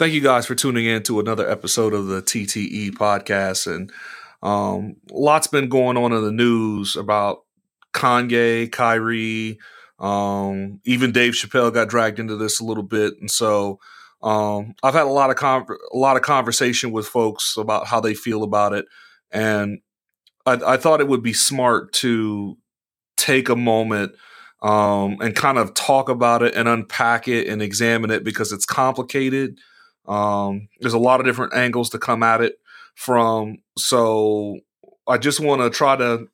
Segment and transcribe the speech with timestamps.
[0.00, 3.70] thank you guys for tuning in to another episode of the TTE podcast.
[3.70, 3.92] And
[4.42, 7.44] um, lots been going on in the news about
[7.92, 9.58] Kanye, Kyrie,
[9.98, 13.78] um, even Dave Chappelle got dragged into this a little bit, and so
[14.22, 18.00] um, I've had a lot of con- a lot of conversation with folks about how
[18.00, 18.86] they feel about it,
[19.30, 19.80] and
[20.46, 22.56] I, I thought it would be smart to
[23.18, 24.12] take a moment
[24.62, 28.64] um, and kind of talk about it and unpack it and examine it because it's
[28.64, 29.58] complicated.
[30.10, 32.58] Um, there's a lot of different angles to come at it
[32.96, 33.58] from.
[33.78, 34.58] So
[35.06, 36.28] I just want to try to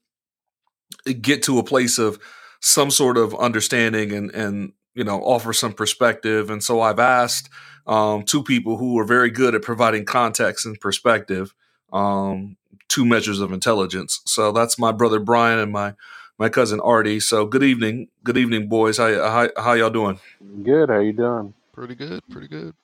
[1.20, 2.18] get to a place of
[2.60, 6.50] some sort of understanding and and you know offer some perspective.
[6.50, 7.50] And so I've asked
[7.86, 11.54] um, two people who are very good at providing context and perspective,
[11.92, 12.56] um,
[12.88, 14.22] two measures of intelligence.
[14.24, 15.94] So that's my brother Brian and my
[16.38, 17.20] my cousin Artie.
[17.20, 18.96] So good evening, good evening, boys.
[18.96, 20.18] How how, how y'all doing?
[20.62, 20.88] Good.
[20.88, 21.52] How you doing?
[21.74, 22.22] Pretty good.
[22.30, 22.74] Pretty good.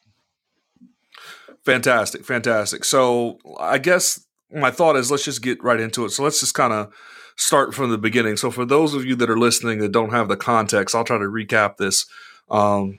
[1.65, 2.85] Fantastic, fantastic.
[2.85, 6.11] So I guess my thought is let's just get right into it.
[6.11, 6.93] So let's just kind of
[7.37, 8.37] start from the beginning.
[8.37, 11.19] So for those of you that are listening that don't have the context, I'll try
[11.19, 12.07] to recap this.
[12.51, 12.99] Um,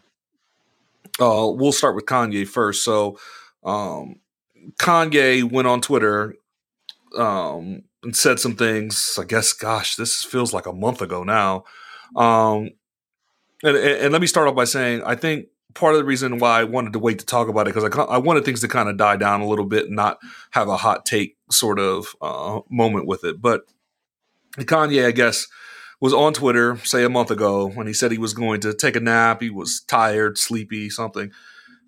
[1.19, 2.83] uh, we'll start with Kanye first.
[2.83, 3.19] So
[3.63, 4.15] um,
[4.79, 6.35] Kanye went on Twitter
[7.17, 9.17] um, and said some things.
[9.19, 11.65] I guess, gosh, this feels like a month ago now.
[12.15, 12.69] Um,
[13.63, 16.61] and, and, let me start off by saying I think part of the reason why
[16.61, 18.89] I wanted to wait to talk about it because I, I wanted things to kind
[18.89, 20.19] of die down a little bit and not
[20.51, 23.41] have a hot take sort of uh, moment with it.
[23.41, 23.63] But
[24.57, 25.47] Kanye, I guess,
[25.99, 28.95] was on Twitter, say a month ago, when he said he was going to take
[28.95, 29.41] a nap.
[29.41, 31.31] He was tired, sleepy, something.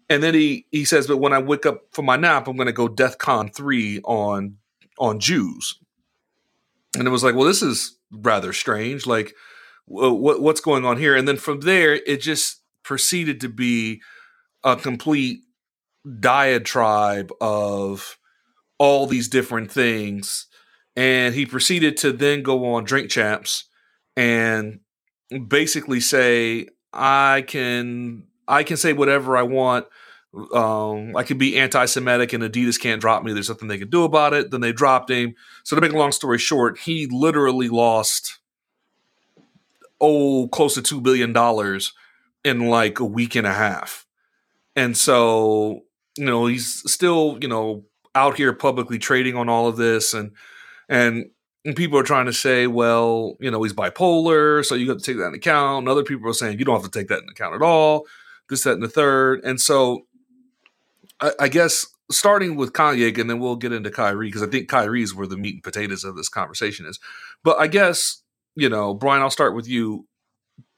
[0.10, 2.68] And then he he says, "But when I wake up from my nap, I'm going
[2.68, 4.58] to go DEFCON three on
[5.00, 5.80] on Jews."
[6.98, 9.06] And it was like, well, this is rather strange.
[9.06, 9.34] Like,
[9.86, 11.16] what what's going on here?
[11.16, 14.02] And then from there, it just proceeded to be
[14.64, 15.42] a complete
[16.20, 18.18] diatribe of
[18.78, 20.48] all these different things
[20.96, 23.66] and he proceeded to then go on Drink Champs
[24.16, 24.80] and
[25.48, 29.88] basically say, "I can I can say whatever I want."
[30.54, 33.32] Um, I can be anti-Semitic, and Adidas can't drop me.
[33.32, 34.52] There's nothing they can do about it.
[34.52, 35.34] Then they dropped him.
[35.64, 38.40] So to make a long story short, he literally lost
[40.02, 41.94] oh close to two billion dollars
[42.46, 44.06] in like a week and a half.
[44.76, 45.82] And so
[46.18, 47.84] you know he's still you know
[48.14, 50.32] out here publicly trading on all of this and
[50.88, 51.26] and,
[51.66, 55.04] and people are trying to say, well, you know, he's bipolar, so you have to
[55.04, 55.80] take that into account.
[55.80, 58.06] And other people are saying you don't have to take that into account at all.
[58.50, 59.44] This, that, and the third.
[59.44, 60.02] And so,
[61.20, 64.70] I, I guess starting with Kanye, and then we'll get into Kyrie because I think
[64.70, 67.00] Kyrie is where the meat and potatoes of this conversation is.
[67.44, 68.22] But I guess
[68.56, 70.08] you know, Brian, I'll start with you.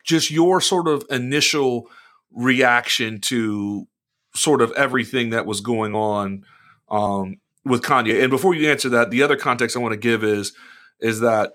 [0.08, 1.88] Just your sort of initial
[2.32, 3.88] reaction to
[4.34, 6.46] sort of everything that was going on
[6.90, 8.22] um, with Kanye.
[8.22, 10.54] And before you answer that, the other context I want to give is
[11.00, 11.54] is that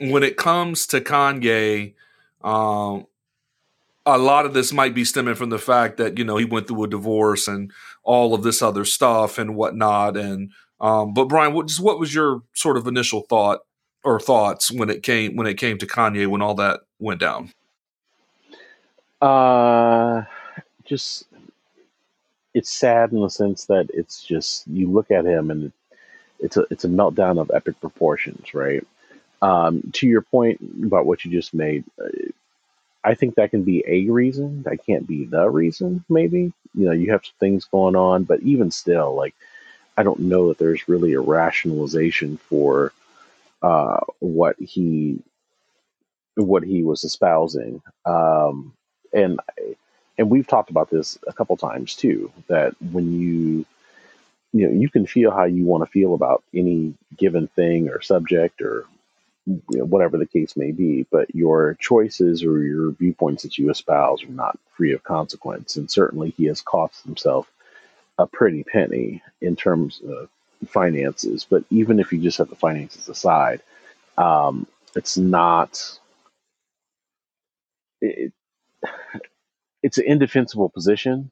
[0.00, 1.94] when it comes to Kanye,
[2.42, 3.06] um,
[4.04, 6.66] a lot of this might be stemming from the fact that you know he went
[6.66, 7.70] through a divorce and
[8.02, 10.16] all of this other stuff and whatnot.
[10.16, 13.60] And um, but Brian, what just what was your sort of initial thought
[14.04, 17.52] or thoughts when it came when it came to Kanye when all that went down?
[19.22, 20.24] Uh,
[20.84, 21.24] just
[22.54, 25.72] it's sad in the sense that it's just you look at him and
[26.40, 28.86] it's a it's a meltdown of epic proportions, right?
[29.42, 32.08] Um, to your point about what you just made, uh,
[33.04, 34.62] I think that can be a reason.
[34.64, 36.04] That can't be the reason.
[36.08, 39.34] Maybe you know you have some things going on, but even still, like
[39.98, 42.92] I don't know that there's really a rationalization for
[43.62, 45.20] uh, what he
[46.36, 47.82] what he was espousing.
[48.06, 48.72] Um,
[49.12, 49.40] and
[50.18, 53.66] and we've talked about this a couple times too that when you
[54.52, 58.00] you know you can feel how you want to feel about any given thing or
[58.00, 58.86] subject or
[59.46, 63.70] you know, whatever the case may be but your choices or your viewpoints that you
[63.70, 65.76] espouse are not free of consequence.
[65.76, 67.50] And certainly he has cost himself
[68.18, 70.28] a pretty penny in terms of
[70.68, 71.46] finances.
[71.48, 73.62] But even if you just set the finances aside
[74.18, 75.98] um, it's not
[78.00, 78.32] it,
[79.82, 81.30] it's an indefensible position.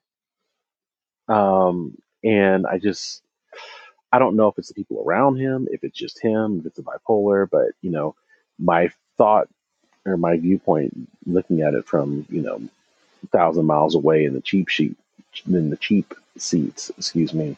[1.28, 3.22] Um, and I just,
[4.12, 6.78] I don't know if it's the people around him, if it's just him, if it's
[6.78, 8.14] a bipolar, but you know,
[8.58, 9.48] my thought
[10.04, 12.60] or my viewpoint, looking at it from you know,
[13.30, 14.96] thousand miles away in the cheap sheet,
[15.46, 17.56] in the cheap seats, excuse me,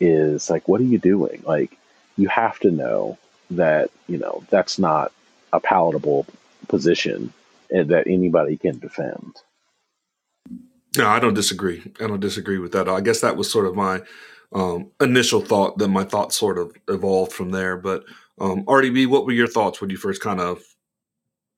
[0.00, 1.42] is like, what are you doing?
[1.46, 1.78] Like,
[2.16, 3.18] you have to know
[3.50, 5.12] that you know that's not
[5.52, 6.26] a palatable
[6.68, 7.32] position
[7.82, 9.36] that anybody can defend.
[10.96, 11.82] No, I don't disagree.
[12.00, 12.88] I don't disagree with that.
[12.88, 14.02] I guess that was sort of my
[14.52, 15.78] um, initial thought.
[15.78, 17.76] Then my thoughts sort of evolved from there.
[17.76, 18.04] But
[18.40, 20.62] um, RDB, what were your thoughts when you first kind of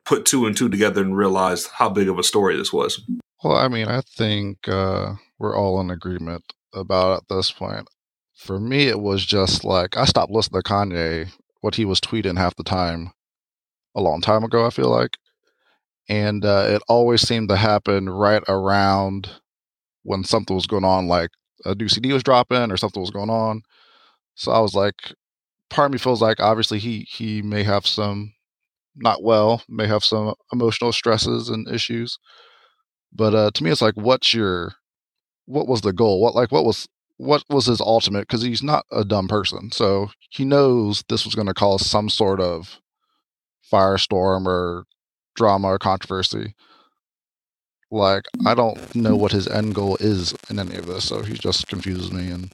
[0.07, 3.01] put two and two together and realized how big of a story this was?
[3.45, 7.89] Well, I mean, I think uh, we're all in agreement about at this point.
[8.35, 11.29] For me, it was just like I stopped listening to Kanye,
[11.61, 13.13] what he was tweeting half the time,
[13.95, 14.67] a long time ago.
[14.67, 15.19] I feel like,
[16.09, 19.31] and uh, it always seemed to happen right around
[20.05, 21.31] when something was going on, like
[21.65, 23.63] a new CD was dropping or something was going on.
[24.35, 25.15] So I was like,
[25.71, 28.33] part of me feels like obviously he he may have some
[28.97, 32.19] not well, may have some emotional stresses and issues.
[33.13, 34.75] But uh, to me, it's like, what's your,
[35.47, 36.21] what was the goal?
[36.21, 36.89] What like what was
[37.19, 38.23] what was his ultimate?
[38.23, 42.11] Because he's not a dumb person, so he knows this was going to cause some
[42.11, 42.81] sort of
[43.73, 44.85] firestorm or
[45.37, 46.55] drama or controversy.
[47.91, 51.35] Like I don't know what his end goal is in any of this, so he
[51.35, 52.53] just confuses me and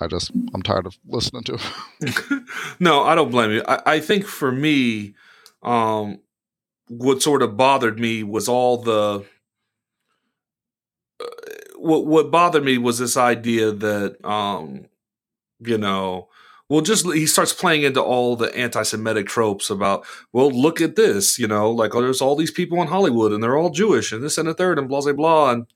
[0.00, 2.46] I just I'm tired of listening to him.
[2.80, 3.62] no, I don't blame you.
[3.66, 5.14] I, I think for me,
[5.62, 6.20] um,
[6.88, 9.24] what sort of bothered me was all the
[11.20, 11.24] uh,
[11.76, 14.86] what what bothered me was this idea that um,
[15.60, 16.28] you know
[16.68, 21.38] well just he starts playing into all the anti-semitic tropes about well look at this
[21.38, 24.22] you know like oh, there's all these people in hollywood and they're all jewish and
[24.22, 25.66] this and the third and blah blah blah and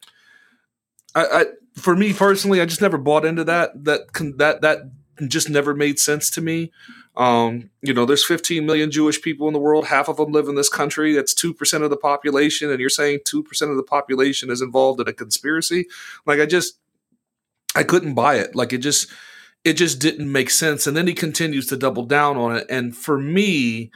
[1.15, 1.45] I, I
[1.75, 3.85] for me personally, I just never bought into that.
[3.85, 4.91] That that that
[5.29, 6.73] just never made sense to me.
[7.15, 9.87] Um, you know, there's 15 million Jewish people in the world.
[9.87, 11.13] Half of them live in this country.
[11.13, 14.63] That's two percent of the population, and you're saying two percent of the population is
[14.63, 15.87] involved in a conspiracy.
[16.27, 16.79] Like, I just,
[17.75, 18.55] I couldn't buy it.
[18.55, 19.11] Like, it just,
[19.65, 20.87] it just didn't make sense.
[20.87, 22.67] And then he continues to double down on it.
[22.69, 23.91] And for me,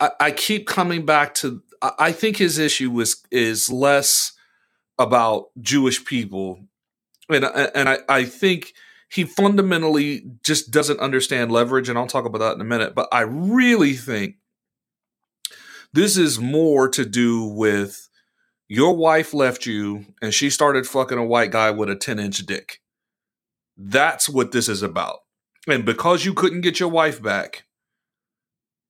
[0.00, 1.62] I, I keep coming back to.
[1.80, 4.32] I think his issue was is less
[4.98, 6.64] about Jewish people,
[7.28, 8.72] and and I, I think
[9.08, 12.96] he fundamentally just doesn't understand leverage, and I'll talk about that in a minute.
[12.96, 14.36] But I really think
[15.92, 18.08] this is more to do with
[18.68, 22.44] your wife left you and she started fucking a white guy with a 10 inch
[22.44, 22.80] dick.
[23.78, 25.20] That's what this is about.
[25.68, 27.64] And because you couldn't get your wife back,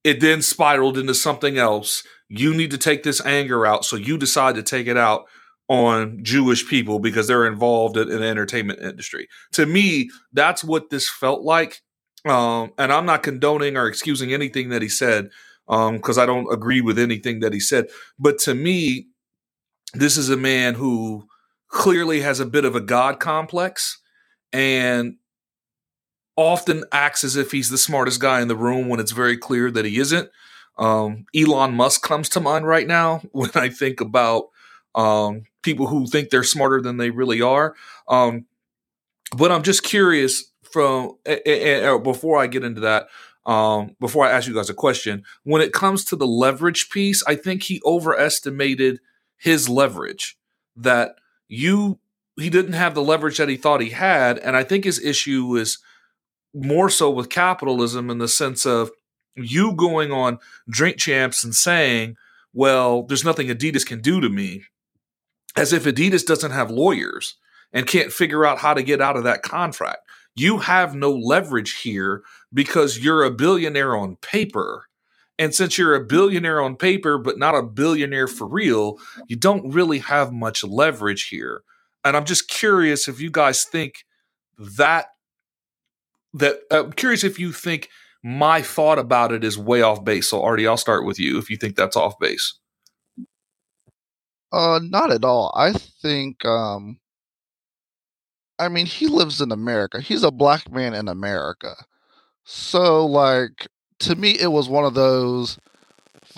[0.03, 2.03] it then spiraled into something else.
[2.29, 3.85] You need to take this anger out.
[3.85, 5.27] So you decide to take it out
[5.69, 9.29] on Jewish people because they're involved in, in the entertainment industry.
[9.53, 11.83] To me, that's what this felt like.
[12.25, 15.29] Um, and I'm not condoning or excusing anything that he said
[15.67, 17.89] because um, I don't agree with anything that he said.
[18.19, 19.09] But to me,
[19.93, 21.27] this is a man who
[21.69, 24.01] clearly has a bit of a God complex
[24.53, 25.17] and
[26.37, 29.71] often acts as if he's the smartest guy in the room when it's very clear
[29.71, 30.31] that he isn't.
[30.79, 34.45] Um, Elon Musk comes to mind right now when I think about
[34.95, 37.75] um, people who think they're smarter than they really are.
[38.09, 38.47] Um,
[39.37, 41.17] but I'm just curious from
[42.03, 43.09] before I get into that.
[43.45, 47.23] Um, before I ask you guys a question, when it comes to the leverage piece,
[47.27, 49.01] I think he overestimated
[49.39, 50.37] his leverage.
[50.77, 51.17] That
[51.49, 51.99] you
[52.39, 55.45] he didn't have the leverage that he thought he had, and I think his issue
[55.45, 55.79] was
[56.55, 58.91] more so with capitalism in the sense of
[59.37, 62.17] you going on drink champs and saying,
[62.53, 64.65] well, there's nothing Adidas can do to me
[65.57, 67.37] as if Adidas doesn't have lawyers
[67.73, 69.99] and can't figure out how to get out of that contract.
[70.35, 74.85] You have no leverage here because you're a billionaire on paper.
[75.39, 79.73] And since you're a billionaire on paper, but not a billionaire for real, you don't
[79.73, 81.63] really have much leverage here.
[82.05, 84.05] And I'm just curious if you guys think
[84.77, 85.07] that
[86.35, 87.89] that I'm curious if you think
[88.23, 90.29] my thought about it is way off base.
[90.29, 92.59] So Artie, I'll start with you if you think that's off base.
[94.53, 95.53] Uh, not at all.
[95.55, 96.99] I think, um,
[98.59, 100.01] I mean, he lives in America.
[100.01, 101.75] He's a black man in America.
[102.45, 103.69] So, like,
[104.01, 105.59] to me, it was one of those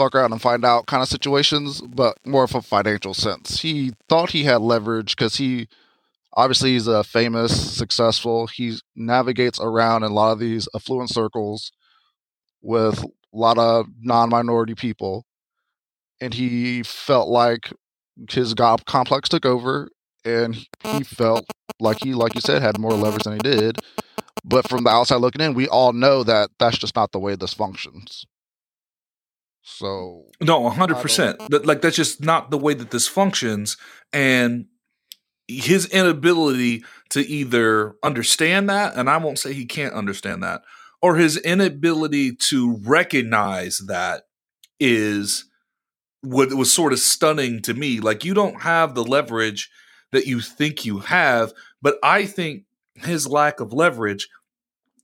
[0.00, 3.61] fuck around and find out kind of situations, but more of a financial sense.
[3.61, 5.69] He thought he had leverage because he
[6.33, 8.47] obviously he's a famous, successful.
[8.47, 11.71] He navigates around in a lot of these affluent circles
[12.62, 15.26] with a lot of non-minority people,
[16.19, 17.71] and he felt like
[18.30, 19.90] his God complex took over,
[20.25, 21.45] and he felt
[21.78, 23.78] like he, like you said, had more leverage than he did.
[24.45, 27.37] But from the outside looking in, we all know that that's just not the way
[27.37, 28.25] this functions.
[29.77, 31.41] So no, hundred percent.
[31.65, 33.77] Like that's just not the way that this functions,
[34.12, 34.67] and
[35.49, 40.62] his inability to either understand that, and I won't say he can't understand that,
[41.00, 44.25] or his inability to recognize that
[44.79, 45.47] is
[46.23, 48.00] what was sort of stunning to me.
[48.00, 49.71] Like you don't have the leverage
[50.12, 54.29] that you think you have, but I think his lack of leverage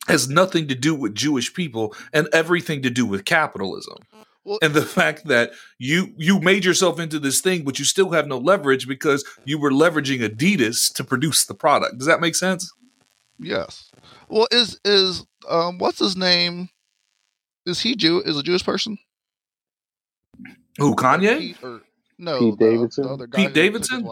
[0.09, 3.99] has nothing to do with Jewish people and everything to do with capitalism.
[4.47, 8.13] Well, and the fact that you you made yourself into this thing, but you still
[8.13, 11.99] have no leverage because you were leveraging Adidas to produce the product.
[11.99, 12.73] Does that make sense?
[13.41, 13.91] Yes.
[14.29, 16.69] Well, is is um what's his name?
[17.67, 18.23] Is he Jew?
[18.25, 18.99] Is a Jewish person?
[20.79, 21.39] Who Kanye?
[21.41, 21.81] Pete, or,
[22.17, 23.05] no, Pete the, Davidson.
[23.05, 24.09] The other guy Pete Davidson.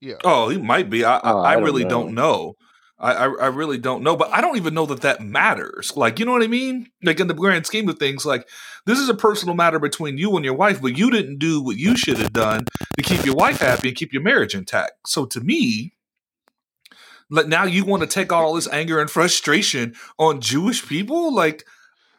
[0.00, 0.14] Yeah.
[0.24, 1.04] Oh, he might be.
[1.04, 1.92] I oh, I, I, I, really don't know.
[2.02, 2.56] Don't know.
[3.00, 5.96] I, I, I really don't know, but I don't even know that that matters.
[5.96, 6.88] Like, you know what I mean?
[7.02, 8.48] Like in the grand scheme of things, like
[8.86, 11.76] this is a personal matter between you and your wife, but you didn't do what
[11.76, 12.64] you should have done
[12.96, 14.92] to keep your wife happy and keep your marriage intact.
[15.06, 15.94] So to me,
[17.30, 21.64] like now you want to take all this anger and frustration on Jewish people, like.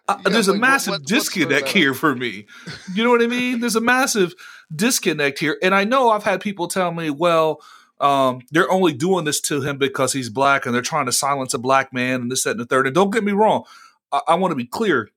[0.08, 2.48] Uh, yeah, there's like, a massive what, disconnect here for me.
[2.96, 3.60] You know what I mean?
[3.60, 4.34] There's a massive
[4.76, 5.60] disconnect here.
[5.62, 7.62] And I know I've had people tell me, well,
[8.00, 11.54] um, they're only doing this to him because he's black and they're trying to silence
[11.54, 12.88] a black man and this, that, and the third.
[12.88, 13.64] And don't get me wrong,
[14.12, 15.10] I, I want to be clear.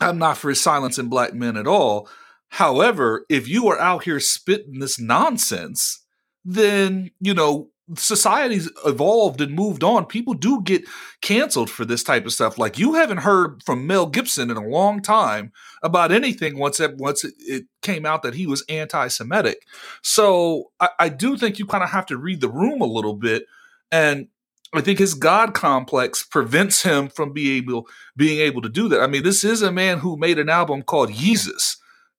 [0.00, 2.08] I'm not for silencing black men at all.
[2.50, 6.04] However, if you are out here spitting this nonsense,
[6.44, 10.06] then, you know, society's evolved and moved on.
[10.06, 10.84] People do get
[11.20, 12.58] canceled for this type of stuff.
[12.58, 15.52] Like you haven't heard from Mel Gibson in a long time
[15.82, 19.64] about anything once it, once it, came out that he was anti-Semitic.
[20.02, 23.14] So I, I do think you kind of have to read the room a little
[23.14, 23.46] bit,
[23.90, 24.28] and
[24.74, 29.00] I think his God complex prevents him from being able being able to do that.
[29.00, 31.78] I mean, this is a man who made an album called Jesus.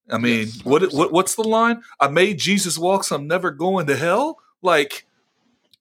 [0.10, 1.84] I mean, yes, what, what what's the line?
[2.00, 4.40] I made Jesus walk, so I'm never going to hell.
[4.64, 5.06] Like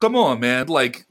[0.00, 0.66] come on, man.
[0.66, 1.06] Like,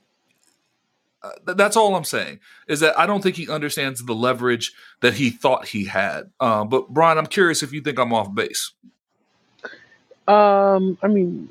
[1.24, 4.74] uh, th- that's all I'm saying is that I don't think he understands the leverage
[5.02, 6.30] that he thought he had.
[6.40, 8.72] Uh, but Brian, I'm curious if you think I'm off base.
[10.28, 11.50] Um, I mean,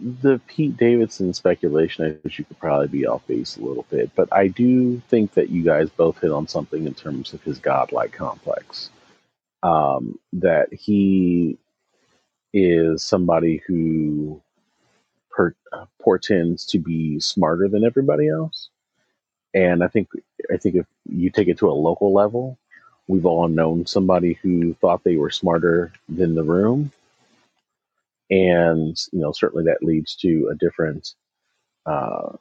[0.00, 4.10] the Pete Davidson speculation, I wish you could probably be off base a little bit,
[4.14, 7.58] but I do think that you guys both hit on something in terms of his
[7.58, 8.90] godlike complex.
[9.62, 11.58] Um, that he
[12.52, 14.40] is somebody who
[15.38, 15.54] per,
[16.02, 18.70] portends to be smarter than everybody else.
[19.54, 20.08] And I think
[20.52, 22.58] I think if you take it to a local level,
[23.06, 26.92] we've all known somebody who thought they were smarter than the room,
[28.30, 31.14] and you know certainly that leads to a different
[31.86, 32.32] uh,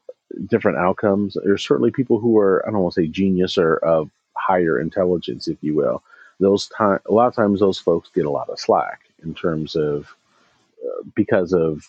[0.48, 1.38] different outcomes.
[1.44, 5.48] There's certainly people who are I don't want to say genius or of higher intelligence,
[5.48, 6.04] if you will.
[6.40, 9.76] Those time a lot of times those folks get a lot of slack in terms
[9.76, 10.14] of
[10.86, 11.88] uh, because of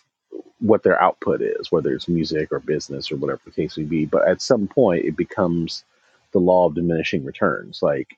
[0.60, 4.06] what their output is, whether it's music or business or whatever the case may be.
[4.06, 5.84] But at some point, it becomes
[6.32, 7.82] the law of diminishing returns.
[7.82, 8.16] Like,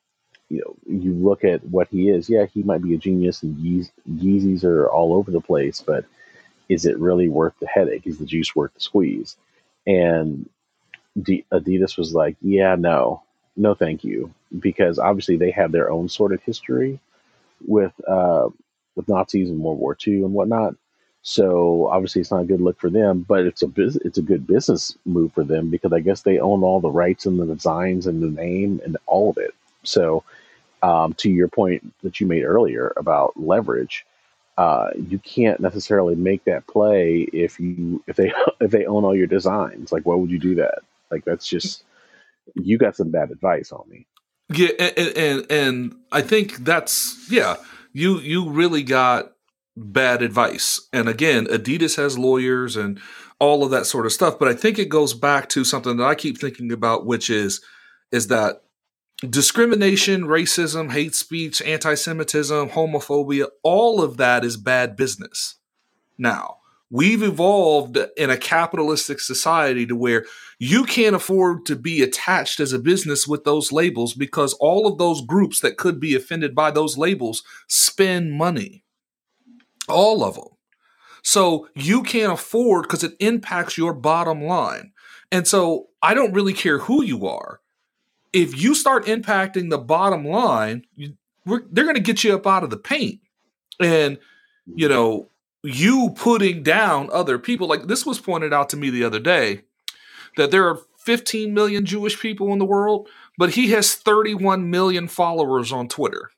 [0.48, 2.28] you know, you look at what he is.
[2.28, 5.82] Yeah, he might be a genius, and Yeez- Yeezys are all over the place.
[5.86, 6.04] But
[6.68, 8.06] is it really worth the headache?
[8.06, 9.36] Is the juice worth the squeeze?
[9.86, 10.48] And
[11.20, 13.22] D- Adidas was like, yeah, no,
[13.56, 17.00] no, thank you, because obviously they have their own sort of history
[17.66, 18.48] with uh,
[18.96, 20.74] with Nazis and World War II and whatnot.
[21.22, 24.22] So obviously, it's not a good look for them, but it's a bus- it's a
[24.22, 27.46] good business move for them because I guess they own all the rights and the
[27.46, 29.54] designs and the name and all of it.
[29.82, 30.24] So,
[30.82, 34.06] um, to your point that you made earlier about leverage,
[34.56, 39.16] uh, you can't necessarily make that play if you if they if they own all
[39.16, 39.92] your designs.
[39.92, 40.78] Like, why would you do that?
[41.10, 41.84] Like, that's just
[42.54, 44.06] you got some bad advice on me.
[44.48, 47.56] Yeah, and and, and I think that's yeah.
[47.92, 49.32] You you really got
[49.80, 50.88] bad advice.
[50.92, 53.00] And again, Adidas has lawyers and
[53.38, 56.06] all of that sort of stuff, but I think it goes back to something that
[56.06, 57.62] I keep thinking about which is
[58.12, 58.62] is that
[59.28, 65.56] discrimination, racism, hate speech, anti-Semitism, homophobia, all of that is bad business.
[66.18, 66.58] Now,
[66.90, 70.26] we've evolved in a capitalistic society to where
[70.58, 74.98] you can't afford to be attached as a business with those labels because all of
[74.98, 78.84] those groups that could be offended by those labels spend money
[79.90, 80.48] all of them.
[81.22, 84.92] So you can't afford because it impacts your bottom line.
[85.30, 87.60] And so I don't really care who you are.
[88.32, 92.64] If you start impacting the bottom line, you, they're going to get you up out
[92.64, 93.20] of the paint.
[93.80, 94.18] And,
[94.66, 95.28] you know,
[95.62, 99.62] you putting down other people, like this was pointed out to me the other day
[100.36, 105.08] that there are 15 million Jewish people in the world, but he has 31 million
[105.08, 106.30] followers on Twitter.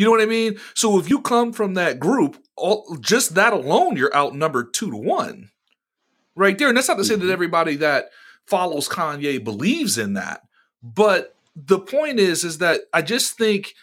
[0.00, 0.58] You know what I mean?
[0.72, 4.96] So if you come from that group, all, just that alone, you're outnumbered two to
[4.96, 5.50] one,
[6.34, 6.68] right there.
[6.68, 7.30] And that's not to say that mm-hmm.
[7.30, 8.06] everybody that
[8.46, 10.40] follows Kanye believes in that,
[10.82, 13.74] but the point is, is that I just think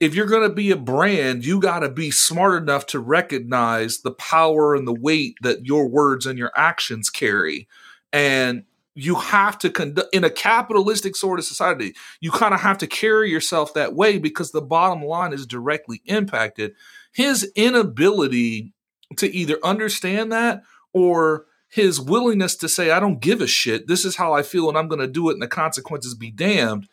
[0.00, 3.98] if you're going to be a brand, you got to be smart enough to recognize
[3.98, 7.68] the power and the weight that your words and your actions carry.
[8.14, 8.64] And
[8.96, 12.86] you have to conduct in a capitalistic sort of society, you kind of have to
[12.86, 16.72] carry yourself that way because the bottom line is directly impacted.
[17.12, 18.72] His inability
[19.18, 20.62] to either understand that
[20.94, 23.86] or his willingness to say, I don't give a shit.
[23.86, 26.30] This is how I feel and I'm going to do it and the consequences be
[26.30, 26.88] damned.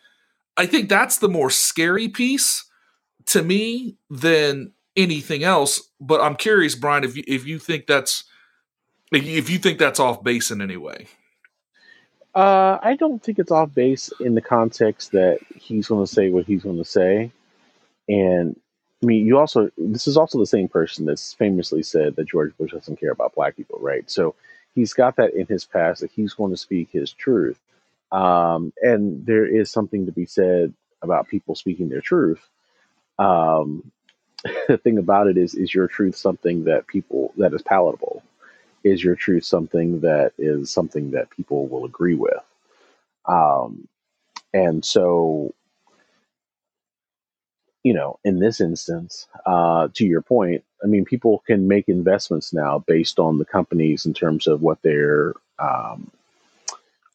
[0.58, 2.64] I think that's the more scary piece
[3.26, 5.80] to me than anything else.
[6.00, 8.24] But I'm curious, Brian, if you, if you think that's
[9.10, 11.06] if you think that's off base in any way.
[12.34, 16.30] Uh, I don't think it's off base in the context that he's going to say
[16.30, 17.32] what he's going to say,
[18.08, 18.58] and
[19.02, 22.56] I mean, you also this is also the same person that's famously said that George
[22.58, 24.10] Bush doesn't care about black people, right?
[24.10, 24.34] So
[24.74, 27.60] he's got that in his past that he's going to speak his truth,
[28.12, 32.42] um, and there is something to be said about people speaking their truth.
[33.18, 33.92] Um,
[34.68, 38.22] the thing about it is, is your truth something that people that is palatable?
[38.84, 42.38] Is your truth something that is something that people will agree with?
[43.26, 43.88] Um,
[44.52, 45.54] and so,
[47.82, 52.52] you know, in this instance, uh, to your point, I mean, people can make investments
[52.52, 56.10] now based on the companies in terms of what their um,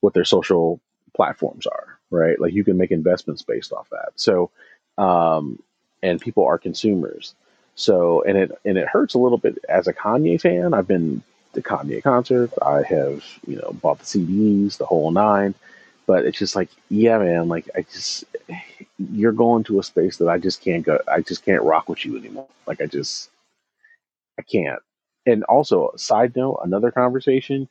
[0.02, 0.80] what their social
[1.16, 2.40] platforms are, right?
[2.40, 4.14] Like you can make investments based off that.
[4.16, 4.50] So,
[4.98, 5.60] um,
[6.02, 7.36] and people are consumers.
[7.76, 10.74] So, and it and it hurts a little bit as a Kanye fan.
[10.74, 11.24] I've been
[11.54, 12.52] to Kanye concert.
[12.62, 15.56] I have you know bought the CDs, the whole nine.
[16.10, 17.50] But it's just like, yeah, man.
[17.50, 18.24] Like I just,
[19.12, 21.00] you're going to a space that I just can't go.
[21.08, 22.48] I just can't rock with you anymore.
[22.66, 23.30] Like I just,
[24.40, 24.82] I can't.
[25.28, 27.70] And also, side note, another conversation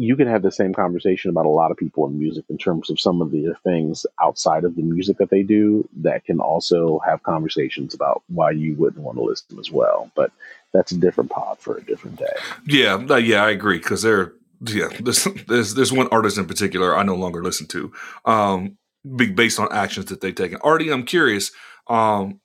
[0.00, 2.88] you can have the same conversation about a lot of people in music in terms
[2.88, 6.98] of some of the things outside of the music that they do that can also
[7.00, 10.10] have conversations about why you wouldn't want to listen as well.
[10.14, 10.32] But
[10.72, 12.32] that's a different pod for a different day.
[12.66, 14.32] Yeah, uh, yeah, I agree because there,
[14.62, 17.92] yeah, there's, there's there's one artist in particular I no longer listen to,
[18.24, 18.78] um,
[19.34, 20.56] based on actions that they've taken.
[20.62, 21.52] Artie, I'm curious,
[21.88, 22.40] um,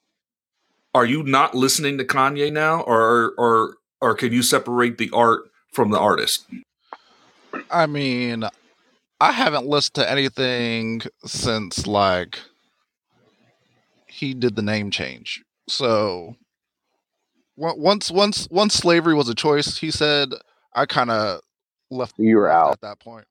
[0.94, 5.44] are you not listening to Kanye now, or or or can you separate the art
[5.72, 6.46] from the artist?
[7.69, 8.43] I mean,
[9.19, 12.39] I haven't listened to anything since like
[14.08, 15.43] he did the name change.
[15.67, 16.36] So
[17.58, 20.30] once once once slavery was a choice, he said
[20.73, 21.41] I kind of
[21.89, 22.15] left.
[22.17, 23.25] You were out at that point.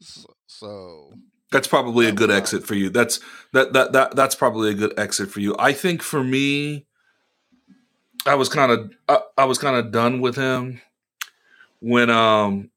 [0.00, 1.14] So, so
[1.50, 2.90] that's probably a good exit for you.
[2.90, 3.20] That's
[3.52, 5.54] that that that that's probably a good exit for you.
[5.58, 6.86] I think for me,
[8.26, 10.80] I was kind of I, I was kind of done with him
[11.80, 12.70] when um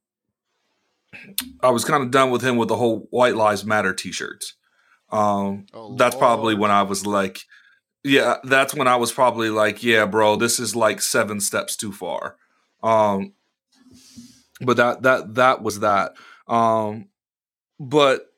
[1.61, 4.55] I was kind of done with him with the whole White Lives Matter T-shirts.
[5.11, 7.39] Um, oh, that's probably when I was like,
[8.03, 11.91] yeah, that's when I was probably like, yeah, bro, this is like seven steps too
[11.91, 12.37] far.
[12.81, 13.33] Um,
[14.61, 16.13] but that that that was that.
[16.47, 17.07] Um,
[17.79, 18.33] but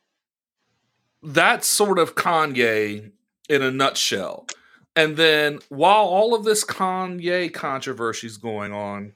[1.23, 3.11] that's sort of Kanye
[3.49, 4.47] in a nutshell.
[4.95, 9.13] And then while all of this Kanye controversy is going on,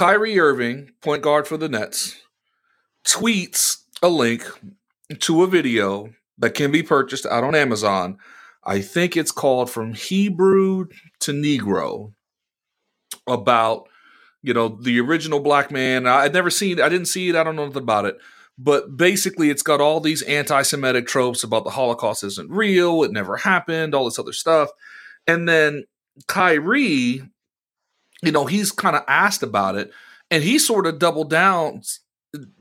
[0.00, 2.16] Kyrie Irving, point guard for the Nets,
[3.06, 4.42] tweets a link
[5.18, 6.08] to a video
[6.38, 8.16] that can be purchased out on Amazon.
[8.64, 10.86] I think it's called From Hebrew
[11.18, 12.14] to Negro
[13.26, 13.90] about,
[14.40, 16.06] you know, the original black man.
[16.06, 16.80] I'd never seen.
[16.80, 17.36] I didn't see it.
[17.36, 18.16] I don't know nothing about it.
[18.56, 23.12] But basically, it's got all these anti Semitic tropes about the Holocaust isn't real, it
[23.12, 24.70] never happened, all this other stuff.
[25.26, 25.84] And then
[26.26, 27.20] Kyrie
[28.22, 29.92] you know, he's kind of asked about it,
[30.30, 31.82] and he sort of doubled down,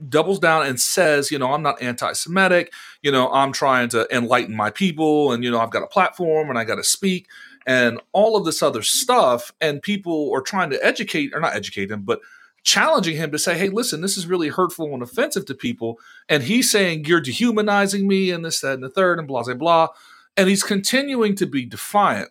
[0.07, 2.73] doubles down and says, you know, I'm not anti-Semitic.
[3.03, 6.49] You know, I'm trying to enlighten my people, and you know, I've got a platform
[6.49, 7.27] and I got to speak,
[7.67, 9.51] and all of this other stuff.
[9.61, 12.21] And people are trying to educate, or not educate him, but
[12.63, 15.97] challenging him to say, hey, listen, this is really hurtful and offensive to people.
[16.27, 19.53] And he's saying, you're dehumanizing me, and this, that, and the third, and blah, blah,
[19.53, 19.87] blah.
[20.35, 22.29] And he's continuing to be defiant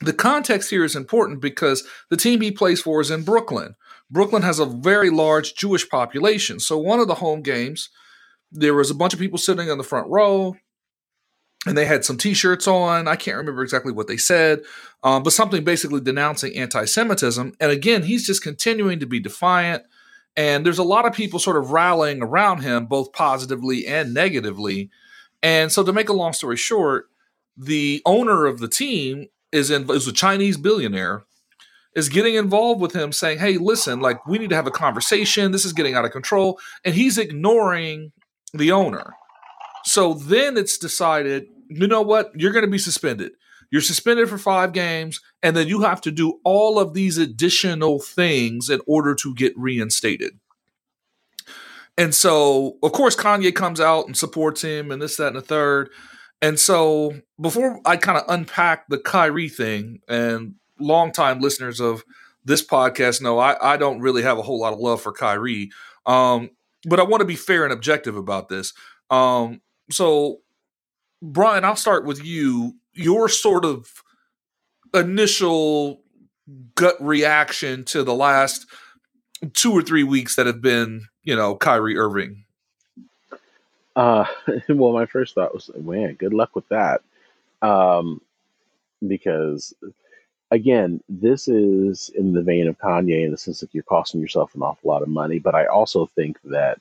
[0.00, 3.76] the context here is important because the team he plays for is in Brooklyn.
[4.10, 6.58] Brooklyn has a very large Jewish population.
[6.58, 7.90] So, one of the home games,
[8.50, 10.56] there was a bunch of people sitting in the front row
[11.66, 14.60] and they had some t-shirts on i can't remember exactly what they said
[15.02, 19.84] um, but something basically denouncing anti-semitism and again he's just continuing to be defiant
[20.36, 24.90] and there's a lot of people sort of rallying around him both positively and negatively
[25.42, 27.06] and so to make a long story short
[27.56, 31.24] the owner of the team is in is a Chinese billionaire
[31.96, 35.52] is getting involved with him saying, "Hey, listen, like we need to have a conversation.
[35.52, 38.12] This is getting out of control." And he's ignoring
[38.52, 39.14] the owner.
[39.84, 42.32] So then it's decided you know what?
[42.34, 43.32] You're going to be suspended.
[43.70, 48.00] You're suspended for five games, and then you have to do all of these additional
[48.00, 50.40] things in order to get reinstated.
[51.96, 55.42] And so, of course, Kanye comes out and supports him and this, that, and the
[55.42, 55.90] third.
[56.42, 62.02] And so, before I kind of unpack the Kyrie thing, and longtime listeners of
[62.44, 65.70] this podcast know I, I don't really have a whole lot of love for Kyrie.
[66.06, 66.50] Um,
[66.88, 68.72] but I want to be fair and objective about this.
[69.10, 70.38] Um, so,
[71.20, 72.74] Brian, I'll start with you.
[72.94, 74.02] Your sort of
[74.94, 76.02] initial
[76.74, 78.66] gut reaction to the last
[79.52, 82.44] two or three weeks that have been, you know, Kyrie Irving.
[84.00, 84.24] Uh,
[84.70, 87.02] well, my first thought was, man, good luck with that.
[87.60, 88.22] Um,
[89.06, 89.74] because
[90.50, 94.54] again, this is in the vein of Kanye in the sense that you're costing yourself
[94.54, 95.38] an awful lot of money.
[95.38, 96.80] But I also think that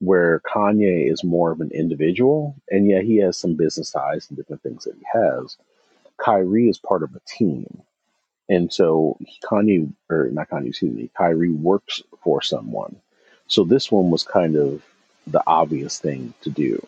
[0.00, 4.36] where Kanye is more of an individual, and yeah, he has some business ties and
[4.36, 5.56] different things that he has,
[6.16, 7.82] Kyrie is part of a team.
[8.48, 12.96] And so Kanye, or not Kanye, excuse me, Kyrie works for someone.
[13.46, 14.82] So this one was kind of
[15.30, 16.84] the obvious thing to do.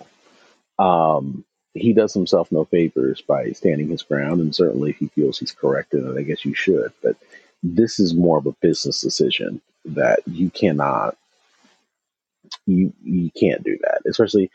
[0.79, 5.39] Um, he does himself no favors by standing his ground, and certainly if he feels
[5.39, 6.93] he's corrected, and I guess you should.
[7.03, 7.17] But
[7.63, 11.17] this is more of a business decision that you cannot,
[12.67, 14.51] you you can't do that, especially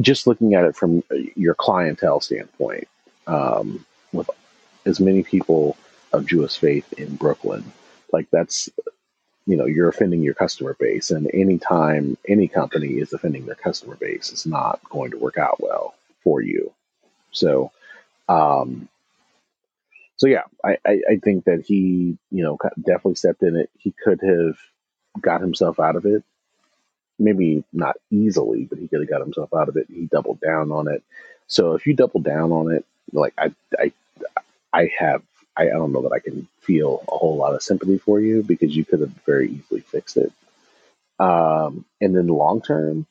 [0.00, 1.02] just looking at it from
[1.36, 2.88] your clientele standpoint.
[3.26, 4.28] Um, with
[4.84, 5.76] as many people
[6.12, 7.64] of Jewish faith in Brooklyn,
[8.12, 8.68] like that's
[9.46, 13.96] you know you're offending your customer base and anytime any company is offending their customer
[13.96, 16.72] base it's not going to work out well for you.
[17.30, 17.70] So,
[18.28, 18.88] um,
[20.16, 23.70] so yeah, I, I, I think that he, you know, definitely stepped in it.
[23.78, 24.56] He could have
[25.20, 26.22] got himself out of it.
[27.18, 29.86] Maybe not easily, but he could have got himself out of it.
[29.92, 31.02] He doubled down on it.
[31.46, 33.92] So if you double down on it, like I, I,
[34.72, 35.22] I have,
[35.56, 38.42] I, I don't know that I can feel a whole lot of sympathy for you
[38.42, 40.32] because you could have very easily fixed it.
[41.18, 43.06] Um, and then long term,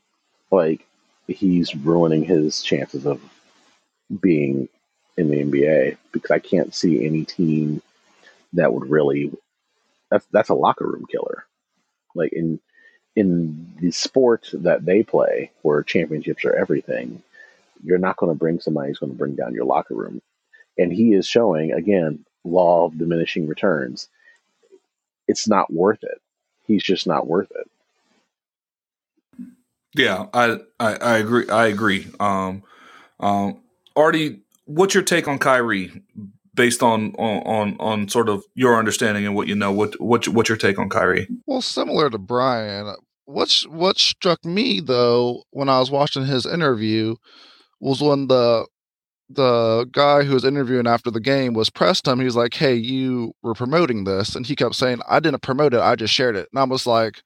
[0.52, 0.86] like
[1.28, 3.22] he's ruining his chances of
[4.22, 4.68] being
[5.18, 7.82] in the NBA because I can't see any team
[8.54, 9.32] that would really
[10.10, 11.46] that's that's a locker room killer.
[12.16, 12.60] Like in
[13.16, 17.22] in the sport that they play, where championships are everything,
[17.84, 20.22] you're not going to bring somebody who's going to bring down your locker room.
[20.78, 24.08] And he is showing again law of diminishing returns.
[25.28, 26.22] It's not worth it.
[26.66, 27.70] He's just not worth it.
[29.96, 31.50] Yeah, I, I, I agree.
[31.50, 32.08] I agree.
[32.20, 32.64] Um,
[33.20, 33.62] um,
[33.96, 35.92] Artie, what's your take on Kyrie,
[36.54, 39.72] based on on on, on sort of your understanding and what you know?
[39.72, 41.28] What what what's your take on Kyrie?
[41.46, 47.16] Well, similar to Brian, what's what struck me though when I was watching his interview
[47.82, 48.66] was when the
[49.36, 52.20] the guy who was interviewing after the game was pressed him.
[52.20, 55.74] He was like, "Hey, you were promoting this," and he kept saying, "I didn't promote
[55.74, 55.80] it.
[55.82, 57.22] I just shared it." And I was like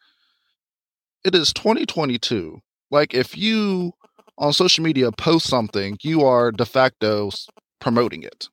[1.25, 2.59] it is 2022.
[2.91, 3.91] Like if you
[4.37, 7.31] on social media post something, you are de facto
[7.79, 8.47] promoting it.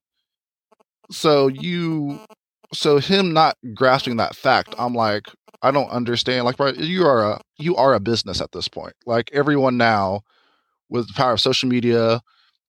[1.11, 2.21] So you
[2.73, 5.27] so him not grasping that fact, I'm like,
[5.61, 6.47] I don't understand.
[6.47, 8.95] Like, you are a you are a business at this point.
[9.07, 10.23] Like everyone now,
[10.89, 12.23] with the power of social media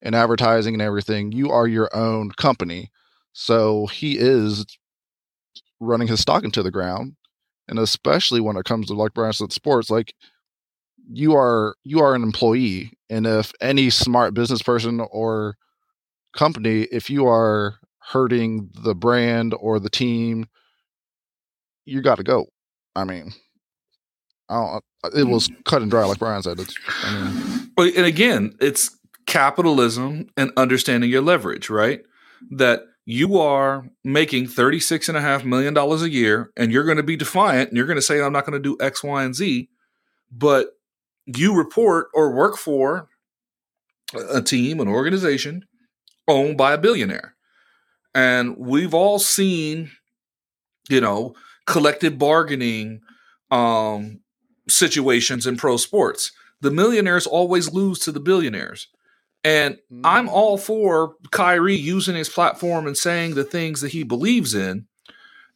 [0.03, 2.91] and advertising and everything, you are your own company.
[3.31, 4.65] So he is
[5.79, 7.15] running his stock into the ground
[7.67, 10.13] and especially when it comes to like Brian said, sports, like
[11.09, 15.57] you are you are an employee, and if any smart business person or
[16.35, 20.47] company, if you are hurting the brand or the team,
[21.85, 22.47] you got to go.
[22.95, 23.33] I mean,
[24.49, 24.83] I don't.
[25.15, 25.31] It mm.
[25.31, 26.59] was cut and dry, like Brian said.
[26.59, 32.01] It's, I mean, but and again, it's capitalism and understanding your leverage, right?
[32.51, 37.77] That you are making $36.5 million a year and you're going to be defiant and
[37.77, 39.69] you're going to say, I'm not going to do X, Y, and Z,
[40.31, 40.67] but
[41.25, 43.07] you report or work for
[44.31, 45.65] a team, an organization
[46.27, 47.35] owned by a billionaire.
[48.15, 49.91] And we've all seen,
[50.89, 53.01] you know, collective bargaining
[53.51, 54.19] um,
[54.67, 56.31] situations in pro sports.
[56.61, 58.87] The millionaires always lose to the billionaires.
[59.43, 60.33] And I'm mm-hmm.
[60.33, 64.87] all for Kyrie using his platform and saying the things that he believes in.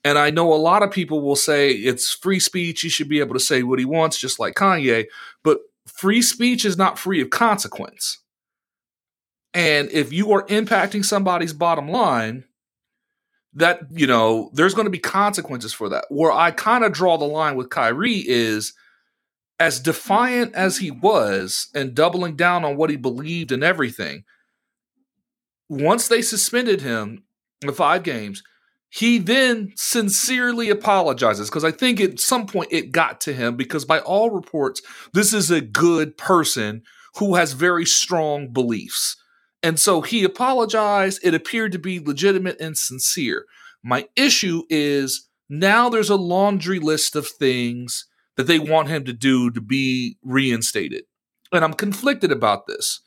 [0.04, 2.82] And I know a lot of people will say it's free speech.
[2.82, 5.06] He should be able to say what he wants, just like Kanye.
[5.44, 8.20] But free speech is not free of consequence.
[9.54, 12.44] And if you are impacting somebody's bottom line,
[13.54, 16.06] that, you know, there's going to be consequences for that.
[16.10, 18.74] Where I kind of draw the line with Kyrie is
[19.60, 24.24] as defiant as he was and doubling down on what he believed and everything,
[25.70, 27.24] once they suspended him
[27.62, 28.44] the five games,
[28.90, 33.84] he then sincerely apologizes because I think at some point it got to him because
[33.84, 34.82] by all reports,
[35.14, 36.84] this is a good person
[37.16, 39.18] who has very strong beliefs.
[39.64, 41.20] And so he apologized.
[41.24, 43.46] It appeared to be legitimate and sincere.
[43.84, 48.06] My issue is now there's a laundry list of things
[48.38, 51.04] that they want him to do to be reinstated.
[51.52, 53.02] And I'm conflicted about this.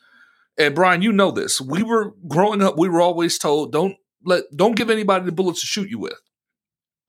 [0.59, 1.61] And Brian, you know this.
[1.61, 5.62] We were growing up, we were always told don't let don't give anybody the bullets
[5.62, 6.21] to shoot you with.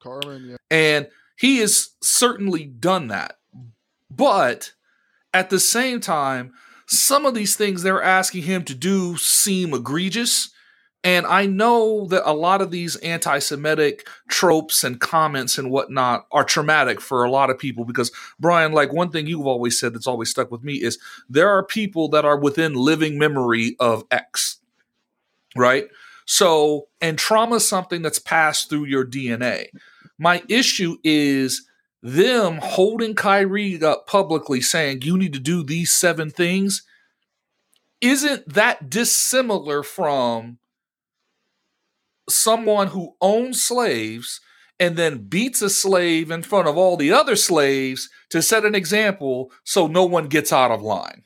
[0.01, 0.55] Carmen, yeah.
[0.69, 1.07] And
[1.37, 3.37] he has certainly done that.
[4.09, 4.73] But
[5.33, 6.53] at the same time,
[6.87, 10.51] some of these things they're asking him to do seem egregious.
[11.03, 16.27] And I know that a lot of these anti Semitic tropes and comments and whatnot
[16.31, 19.93] are traumatic for a lot of people because, Brian, like one thing you've always said
[19.93, 24.03] that's always stuck with me is there are people that are within living memory of
[24.11, 24.59] X,
[25.55, 25.87] right?
[26.25, 29.67] So, and trauma is something that's passed through your DNA.
[30.19, 31.67] My issue is
[32.03, 36.83] them holding Kyrie up publicly saying you need to do these seven things
[38.01, 40.57] isn't that dissimilar from
[42.29, 44.41] someone who owns slaves
[44.79, 48.73] and then beats a slave in front of all the other slaves to set an
[48.73, 51.23] example so no one gets out of line.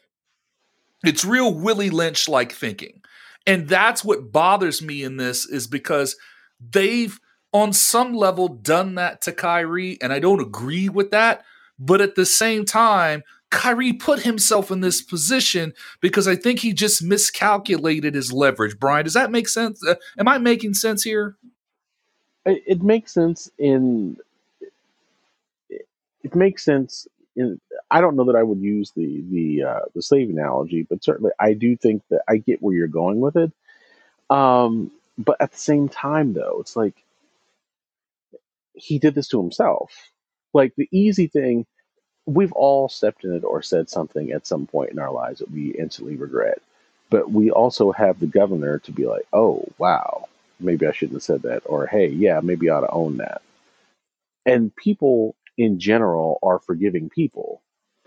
[1.06, 3.02] It's real Willie Lynch like thinking.
[3.48, 6.18] And that's what bothers me in this is because
[6.60, 7.20] they've
[7.54, 11.46] on some level done that to Kyrie and I don't agree with that,
[11.80, 16.74] but at the same time Kyrie put himself in this position because I think he
[16.74, 18.80] just miscalculated his leverage.
[18.80, 19.86] Brian, does that make sense?
[19.86, 21.36] Uh, am I making sense here?
[22.46, 24.18] It, makes sense in.
[25.70, 27.60] It makes sense in.
[27.90, 31.32] I don't know that I would use the the uh, the slave analogy, but certainly
[31.40, 33.52] I do think that I get where you're going with it.
[34.30, 36.96] Um, but at the same time, though, it's like
[38.74, 40.12] he did this to himself.
[40.54, 41.66] Like the easy thing
[42.26, 45.52] we've all stepped in it or said something at some point in our lives that
[45.52, 46.62] we instantly regret.
[47.10, 50.26] But we also have the governor to be like, oh, wow,
[50.60, 51.64] maybe I shouldn't have said that.
[51.66, 53.42] Or, hey, yeah, maybe I ought to own that.
[54.46, 57.62] And people in general are forgiving people.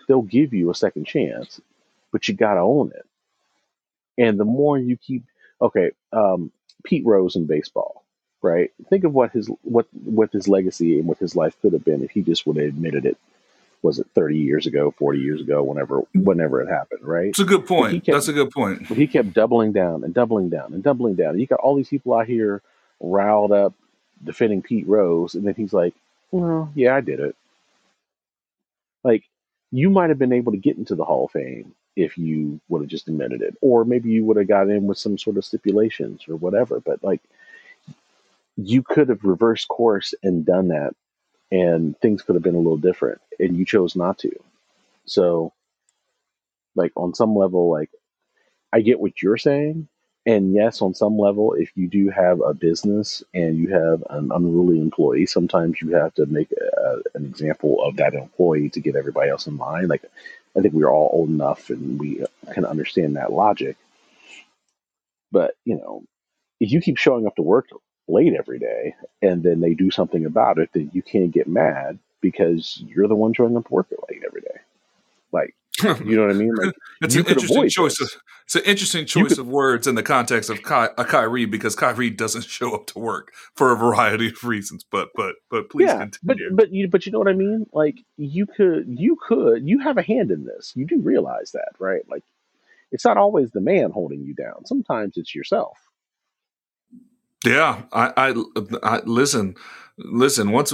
[0.06, 1.60] They'll give you a second chance,
[2.12, 3.06] but you got to own it.
[4.16, 5.24] And the more you keep,
[5.62, 6.50] okay, um,
[6.84, 8.04] Pete Rose in baseball,
[8.42, 8.72] right?
[8.90, 12.02] Think of what his what what his legacy and what his life could have been
[12.02, 13.16] if he just would have admitted it
[13.82, 17.28] was it 30 years ago, 40 years ago, whenever whenever it happened, right?
[17.28, 18.04] It's a good point.
[18.04, 18.86] Kept, That's a good point.
[18.86, 21.30] He kept doubling down and doubling down and doubling down.
[21.30, 22.62] And you got all these people out here
[23.00, 23.74] riled up
[24.24, 25.94] defending Pete Rose, and then he's like,
[26.30, 27.36] "Well, yeah, I did it."
[29.04, 29.24] Like
[29.70, 32.82] you might have been able to get into the Hall of Fame if you would
[32.82, 35.44] have just admitted it, or maybe you would have got in with some sort of
[35.44, 36.80] stipulations or whatever.
[36.80, 37.20] But like,
[38.56, 40.94] you could have reversed course and done that
[41.52, 44.32] and things could have been a little different and you chose not to.
[45.06, 45.50] So
[46.74, 47.90] like on some level like
[48.72, 49.88] i get what you're saying
[50.26, 54.30] and yes on some level if you do have a business and you have an
[54.32, 58.96] unruly employee sometimes you have to make a, an example of that employee to get
[58.96, 59.88] everybody else in line.
[59.88, 60.04] Like
[60.56, 63.76] i think we're all old enough and we can understand that logic.
[65.32, 66.04] But you know
[66.60, 67.68] if you keep showing up to work
[68.08, 71.98] late every day and then they do something about it, then you can't get mad
[72.20, 74.60] because you're the one showing up to work late every day.
[75.32, 75.54] Like,
[76.04, 76.54] you know what I mean?
[76.54, 78.00] Like, it's an interesting choice.
[78.00, 78.10] Of,
[78.44, 81.76] it's an interesting choice could, of words in the context of Ky, a Kyrie because
[81.76, 84.84] Kyrie doesn't show up to work for a variety of reasons.
[84.90, 86.48] But but but please yeah, continue.
[86.50, 87.66] But but you but you know what I mean?
[87.72, 90.72] Like you could you could you have a hand in this.
[90.74, 92.08] You do realize that, right?
[92.08, 92.24] Like
[92.90, 94.64] it's not always the man holding you down.
[94.64, 95.78] Sometimes it's yourself.
[97.44, 98.44] Yeah, I, I,
[98.82, 99.54] I listen,
[99.96, 100.50] listen.
[100.50, 100.72] Once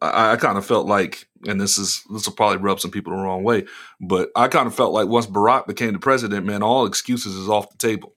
[0.00, 3.12] I, I kind of felt like, and this is this will probably rub some people
[3.12, 3.64] the wrong way,
[4.00, 7.48] but I kind of felt like once Barack became the president, man, all excuses is
[7.48, 8.14] off the table.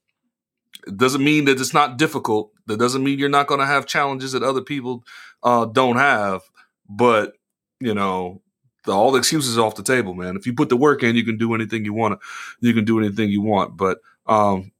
[0.87, 2.51] It doesn't mean that it's not difficult.
[2.67, 5.03] That doesn't mean you're not going to have challenges that other people
[5.43, 6.43] uh, don't have.
[6.89, 7.33] But
[7.79, 8.41] you know,
[8.85, 10.37] the, all the excuses off the table, man.
[10.37, 12.19] If you put the work in, you can do anything you want.
[12.61, 13.77] You can do anything you want.
[13.77, 14.71] But um,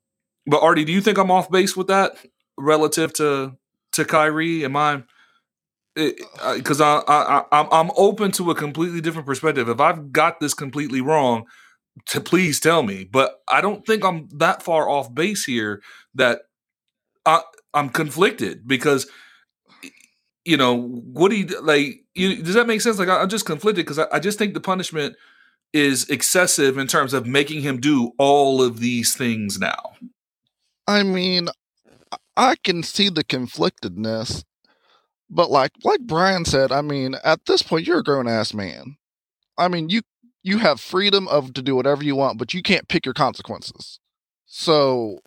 [0.46, 2.16] but Artie, do you think I'm off base with that?
[2.60, 3.58] Relative to
[3.94, 4.66] to Kyrie?
[4.66, 5.04] Am I
[5.98, 6.12] eh,
[6.56, 9.70] because I, I I I'm open to a completely different perspective.
[9.70, 11.46] If I've got this completely wrong,
[12.08, 13.04] to please tell me.
[13.04, 15.82] But I don't think I'm that far off base here
[16.16, 16.42] that
[17.26, 17.42] I
[17.74, 19.08] I'm conflicted because
[20.46, 22.04] you know what do you like?
[22.16, 23.00] You, does that make sense?
[23.00, 25.16] Like I, am just conflicted because I, I just think the punishment
[25.74, 29.94] is excessive in terms of making him do all of these things now.
[30.88, 31.50] I mean,
[32.40, 34.46] I can see the conflictedness,
[35.30, 38.98] but like like Brian said, I mean, at this point, you're a grown ass man.
[39.58, 40.02] I mean, you
[40.44, 44.00] you have freedom of to do whatever you want, but you can't pick your consequences.
[44.46, 45.20] So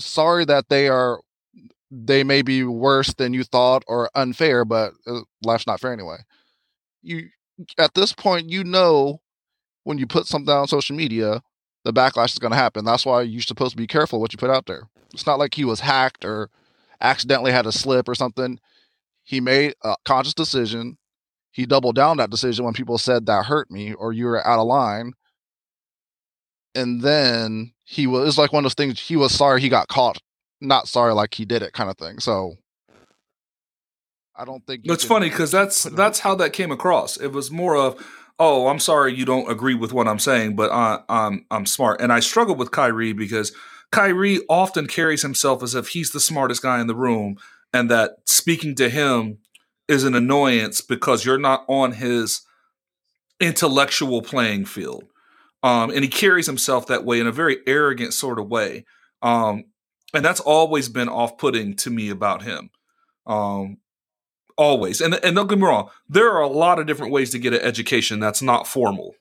[0.00, 1.20] sorry that they are
[1.90, 6.18] they may be worse than you thought or unfair, but uh, life's not fair anyway.
[7.02, 7.28] You
[7.78, 9.20] at this point, you know
[9.84, 11.42] when you put something on social media,
[11.84, 12.84] the backlash is going to happen.
[12.84, 14.88] That's why you're supposed to be careful what you put out there.
[15.12, 16.50] It's not like he was hacked or
[17.00, 18.58] accidentally had a slip or something.
[19.24, 20.98] He made a conscious decision.
[21.50, 24.58] He doubled down that decision when people said that hurt me or you were out
[24.58, 25.12] of line.
[26.74, 29.88] And then he was, it's like one of those things, he was sorry he got
[29.88, 30.18] caught,
[30.60, 32.18] not sorry like he did it kind of thing.
[32.20, 32.54] So
[34.34, 37.18] I don't think it's funny because that's that's how that came across.
[37.18, 38.02] It was more of,
[38.38, 42.00] oh, I'm sorry you don't agree with what I'm saying, but I, I'm I'm smart,
[42.00, 43.52] and I struggle with Kyrie because
[43.90, 47.36] Kyrie often carries himself as if he's the smartest guy in the room,
[47.72, 49.38] and that speaking to him
[49.88, 52.42] is an annoyance because you're not on his
[53.40, 55.04] intellectual playing field.
[55.62, 58.84] Um, and he carries himself that way in a very arrogant sort of way.
[59.20, 59.64] Um,
[60.14, 62.70] and that's always been off putting to me about him.
[63.26, 63.78] Um,
[64.62, 65.00] always.
[65.00, 67.52] And, and don't get me wrong, there are a lot of different ways to get
[67.52, 69.14] an education that's not formal.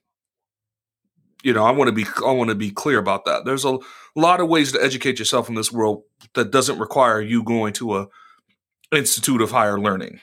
[1.43, 3.45] You know, I want to be I want to be clear about that.
[3.45, 3.79] There's a
[4.15, 6.03] lot of ways to educate yourself in this world
[6.35, 8.07] that doesn't require you going to a
[8.91, 10.19] institute of higher learning.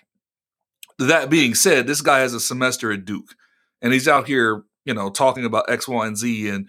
[1.01, 3.35] That being said, this guy has a semester at Duke
[3.83, 6.69] and he's out here, you know, talking about X, Y, and Z and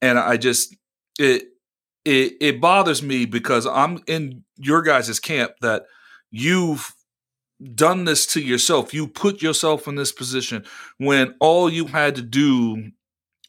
[0.00, 0.74] and I just
[1.18, 1.44] it
[2.06, 5.84] it it bothers me because I'm in your guys' camp that
[6.30, 6.94] you've
[7.74, 8.94] done this to yourself.
[8.94, 10.64] You put yourself in this position
[10.98, 12.90] when all you had to do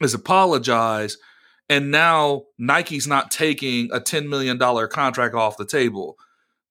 [0.01, 1.17] is apologize.
[1.69, 6.17] And now Nike's not taking a $10 million contract off the table.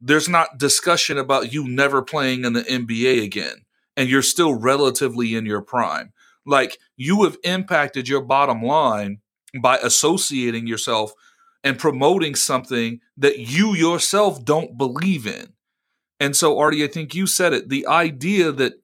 [0.01, 3.65] There's not discussion about you never playing in the NBA again.
[3.97, 6.13] And you're still relatively in your prime.
[6.47, 9.21] Like you have impacted your bottom line
[9.61, 11.13] by associating yourself
[11.63, 15.53] and promoting something that you yourself don't believe in.
[16.21, 17.69] And so, Artie, I think you said it.
[17.69, 18.75] The idea that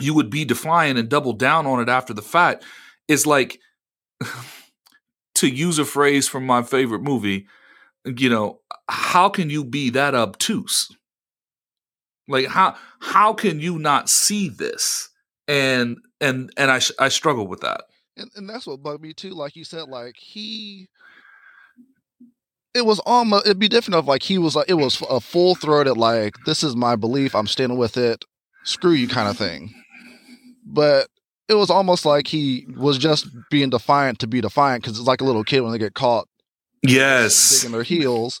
[0.00, 2.64] you would be defiant and double down on it after the fact
[3.06, 3.60] is like,
[5.36, 7.46] to use a phrase from my favorite movie,
[8.04, 10.90] you know, how can you be that obtuse?
[12.26, 15.08] Like how how can you not see this?
[15.46, 17.82] And and and I I struggle with that.
[18.16, 19.30] And, and that's what bugged me too.
[19.30, 20.88] Like you said, like he
[22.78, 25.54] it was almost it'd be different if like he was like it was a full
[25.54, 28.24] throated like this is my belief i'm standing with it
[28.68, 29.74] screw you kind of thing.
[30.64, 31.08] But
[31.48, 35.22] it was almost like he was just being defiant to be defiant because it's like
[35.22, 36.28] a little kid when they get caught
[36.82, 37.60] yes.
[37.60, 38.38] digging their heels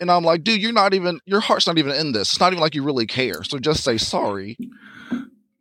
[0.00, 2.32] and i'm like dude you're not even your heart's not even in this.
[2.32, 4.56] It's not even like you really care so just say sorry.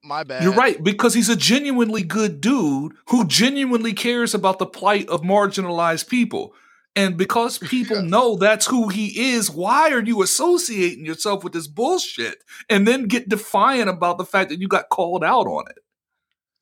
[0.03, 0.43] My bad.
[0.43, 5.21] you're right because he's a genuinely good dude who genuinely cares about the plight of
[5.21, 6.53] marginalized people
[6.95, 11.67] and because people know that's who he is, why are you associating yourself with this
[11.67, 15.79] bullshit and then get defiant about the fact that you got called out on it?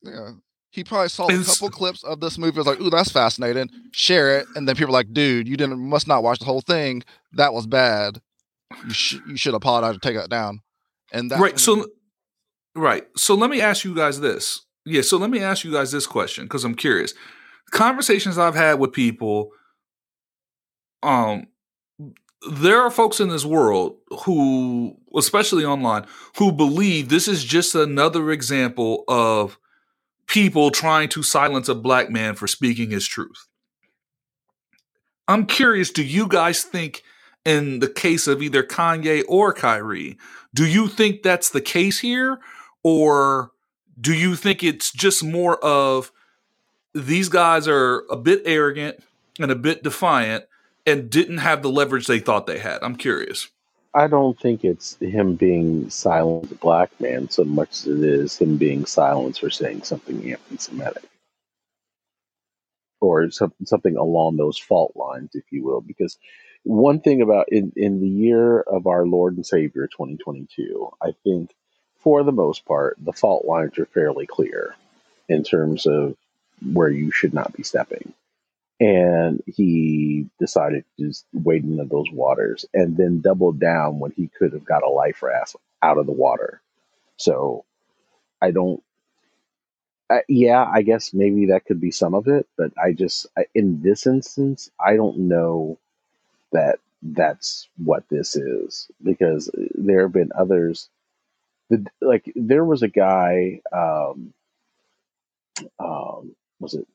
[0.02, 0.30] Yeah.
[0.70, 3.70] He probably saw a couple clips of this movie, was like, ooh, that's fascinating.
[3.92, 4.46] Share it.
[4.56, 7.04] And then people are like, dude, you didn't must not watch the whole thing.
[7.34, 8.20] That was bad.
[8.84, 10.62] You, sh- you should apologize to take that down.
[11.12, 11.60] And that Right.
[11.60, 11.86] So
[12.74, 13.06] right.
[13.16, 14.62] So let me ask you guys this.
[14.84, 17.14] Yeah, so let me ask you guys this question because I'm curious.
[17.70, 19.52] Conversations I've had with people
[21.04, 21.46] um
[22.50, 28.30] there are folks in this world who especially online who believe this is just another
[28.30, 29.58] example of
[30.26, 33.46] people trying to silence a black man for speaking his truth.
[35.28, 37.02] I'm curious do you guys think
[37.44, 40.18] in the case of either kanye or kyrie
[40.54, 42.38] do you think that's the case here?
[42.84, 43.50] Or
[44.00, 46.12] do you think it's just more of
[46.94, 49.02] these guys are a bit arrogant
[49.40, 50.44] and a bit defiant
[50.86, 52.78] and didn't have the leverage they thought they had?
[52.82, 53.48] I'm curious.
[53.94, 58.36] I don't think it's him being silent a black man so much as it is
[58.36, 61.04] him being silenced for saying something anti-Semitic
[63.00, 65.80] or something along those fault lines, if you will.
[65.80, 66.18] Because
[66.64, 71.50] one thing about in, in the year of our Lord and Savior 2022, I think
[71.98, 74.74] for the most part, the fault lines are fairly clear
[75.28, 76.16] in terms of
[76.72, 78.12] where you should not be stepping
[78.80, 84.28] and he decided to just wade into those waters and then doubled down when he
[84.38, 86.60] could have got a life raft out of the water.
[87.18, 87.64] So
[88.42, 88.82] I don't.
[90.10, 93.46] Uh, yeah, I guess maybe that could be some of it, but I just I,
[93.54, 95.78] in this instance, I don't know
[96.52, 100.88] that that's what this is because there have been others.
[101.70, 104.34] The, like there was a guy, um,
[105.78, 106.86] um, was it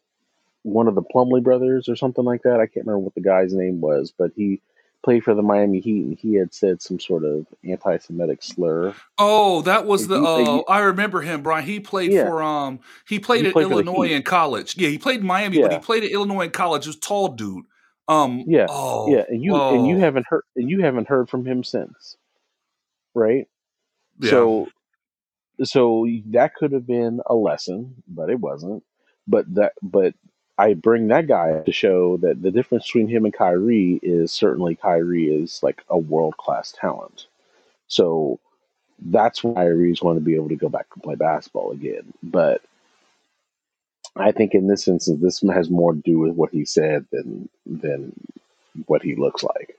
[0.63, 2.59] one of the Plumlee brothers or something like that?
[2.59, 4.61] I can't remember what the guy's name was, but he
[5.03, 8.93] played for the Miami Heat and he had said some sort of anti-Semitic slur.
[9.17, 10.21] Oh, that was the.
[10.21, 11.65] Uh, I remember him, Brian.
[11.65, 12.25] He played yeah.
[12.25, 12.79] for um.
[13.07, 14.77] He played he at played Illinois in college.
[14.77, 15.63] Yeah, he played in Miami, yeah.
[15.63, 16.85] but he played at Illinois in college.
[16.85, 17.65] He was tall dude.
[18.07, 18.43] Um.
[18.47, 18.67] Yeah.
[18.69, 19.75] Oh, yeah, and you oh.
[19.75, 19.99] and you oh.
[19.99, 22.17] haven't heard and you haven't heard from him since,
[23.13, 23.47] right?
[24.19, 24.31] Yeah.
[24.31, 24.67] So,
[25.63, 28.83] so that could have been a lesson, but it wasn't.
[29.27, 30.13] But that, but
[30.59, 34.75] I bring that guy to show that the difference between him and Kyrie is certainly
[34.75, 37.27] Kyrie is like a world class talent.
[37.87, 38.39] So
[38.99, 42.13] that's why Kyrie's going to be able to go back and play basketball again.
[42.21, 42.61] But
[44.17, 47.47] I think in this instance, this has more to do with what he said than
[47.65, 48.11] than
[48.87, 49.77] what he looks like.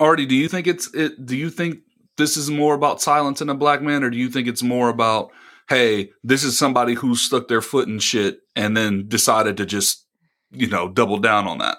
[0.00, 1.26] Artie, do you think it's it?
[1.26, 1.80] Do you think
[2.16, 5.30] this is more about silencing a black man, or do you think it's more about
[5.68, 10.06] hey, this is somebody who stuck their foot in shit and then decided to just,
[10.50, 11.78] you know, double down on that.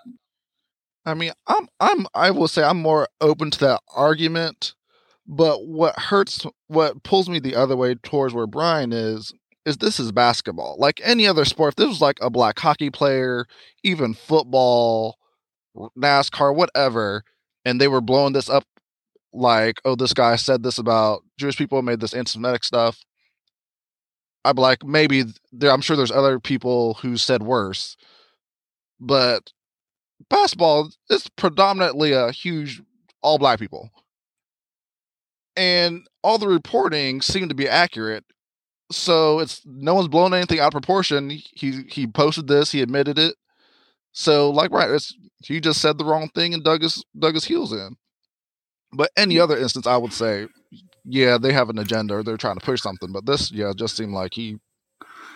[1.05, 4.73] I mean, I'm I'm I will say I'm more open to that argument,
[5.27, 9.31] but what hurts what pulls me the other way towards where Brian is
[9.65, 10.77] is this is basketball.
[10.79, 13.45] Like any other sport, if this was like a black hockey player,
[13.83, 15.17] even football,
[15.97, 17.23] NASCAR, whatever,
[17.65, 18.63] and they were blowing this up
[19.33, 22.99] like, oh, this guy said this about Jewish people, made this anti-Semitic stuff.
[24.45, 25.71] I'm like, maybe there.
[25.71, 27.97] I'm sure there's other people who said worse,
[28.99, 29.51] but
[30.29, 32.81] basketball is predominantly a huge
[33.21, 33.89] all black people,
[35.57, 38.23] and all the reporting seemed to be accurate.
[38.91, 41.29] So it's no one's blown anything out of proportion.
[41.31, 42.71] He he posted this.
[42.71, 43.35] He admitted it.
[44.11, 47.45] So like right, it's he just said the wrong thing and dug his dug his
[47.45, 47.95] heels in.
[48.93, 50.47] But any other instance, I would say
[51.05, 53.11] yeah, they have an agenda or they're trying to push something.
[53.11, 54.57] But this, yeah, just seemed like he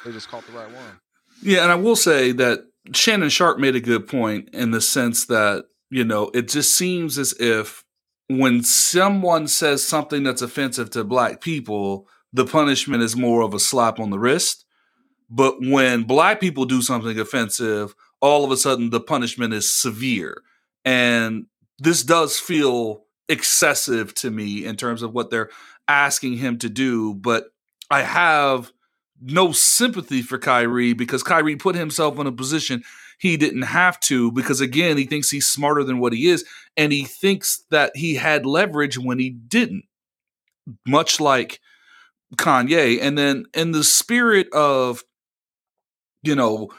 [0.05, 0.99] they just caught the right one.
[1.41, 5.25] Yeah, and I will say that Shannon Sharpe made a good point in the sense
[5.25, 7.83] that you know it just seems as if
[8.27, 13.59] when someone says something that's offensive to black people, the punishment is more of a
[13.59, 14.65] slap on the wrist.
[15.29, 20.41] But when black people do something offensive, all of a sudden the punishment is severe.
[20.85, 21.45] And
[21.79, 25.49] this does feel excessive to me in terms of what they're
[25.87, 27.13] asking him to do.
[27.13, 27.45] But
[27.89, 28.71] I have
[29.21, 32.83] no sympathy for Kyrie because Kyrie put himself in a position
[33.19, 36.45] he didn't have to because again he thinks he's smarter than what he is
[36.77, 39.83] and he thinks that he had leverage when he didn't
[40.87, 41.59] much like
[42.37, 45.03] Kanye and then in the spirit of
[46.23, 46.69] you know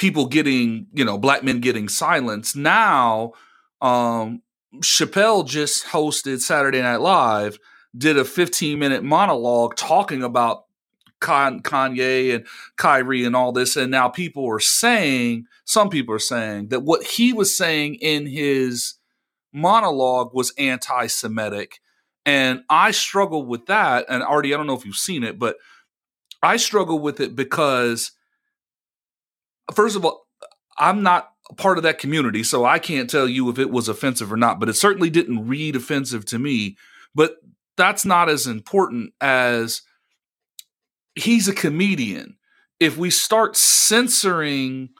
[0.00, 3.32] people getting you know black men getting silenced, now
[3.82, 4.42] um
[4.76, 7.58] Chappelle just hosted Saturday Night Live,
[7.96, 10.64] did a 15 minute monologue talking about
[11.20, 12.46] Kanye and
[12.76, 13.76] Kyrie and all this.
[13.76, 18.26] And now people are saying, some people are saying that what he was saying in
[18.26, 18.94] his
[19.52, 21.80] monologue was anti Semitic.
[22.24, 24.06] And I struggle with that.
[24.08, 25.56] And already, I don't know if you've seen it, but
[26.42, 28.12] I struggle with it because,
[29.74, 30.26] first of all,
[30.78, 34.32] I'm not part of that community, so I can't tell you if it was offensive
[34.32, 36.76] or not, but it certainly didn't read offensive to me.
[37.14, 37.36] But
[37.76, 39.82] that's not as important as
[41.14, 42.36] he's a comedian.
[42.78, 44.90] If we start censoring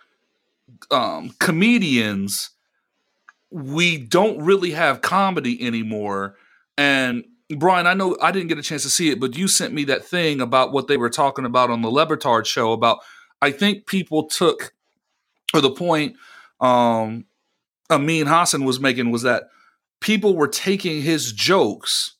[0.90, 2.50] um, comedians,
[3.50, 6.36] we don't really have comedy anymore.
[6.76, 7.24] And
[7.56, 9.84] Brian, I know I didn't get a chance to see it, but you sent me
[9.84, 13.00] that thing about what they were talking about on the Le show about
[13.42, 14.72] I think people took
[15.52, 16.16] or the point
[16.60, 17.24] um,
[17.90, 19.44] Amin Hassan was making was that
[20.00, 22.14] people were taking his jokes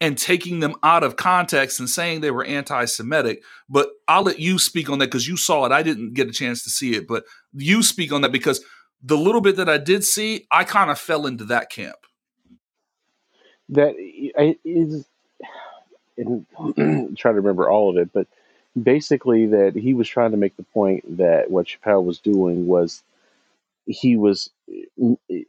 [0.00, 3.42] and taking them out of context and saying they were anti-Semitic.
[3.68, 5.72] But I'll let you speak on that because you saw it.
[5.72, 7.24] I didn't get a chance to see it, but
[7.54, 8.64] you speak on that because
[9.02, 11.96] the little bit that I did see, I kind of fell into that camp.
[13.68, 13.94] That
[14.64, 15.06] is,
[16.16, 16.46] and
[17.16, 18.26] try to remember all of it, but
[18.80, 23.02] basically that he was trying to make the point that what Chappelle was doing was
[23.86, 24.50] he was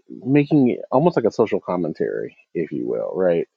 [0.10, 3.48] making almost like a social commentary, if you will, right?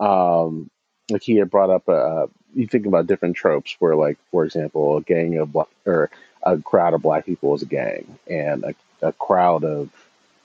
[0.00, 0.70] Um,
[1.10, 4.96] like he had brought up a, you think about different tropes where, like, for example,
[4.98, 6.10] a gang of black or
[6.42, 9.90] a crowd of black people is a gang, and a, a crowd of,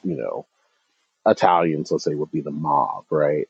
[0.03, 0.45] you know,
[1.25, 3.47] Italians, let's say, would be the mob, right?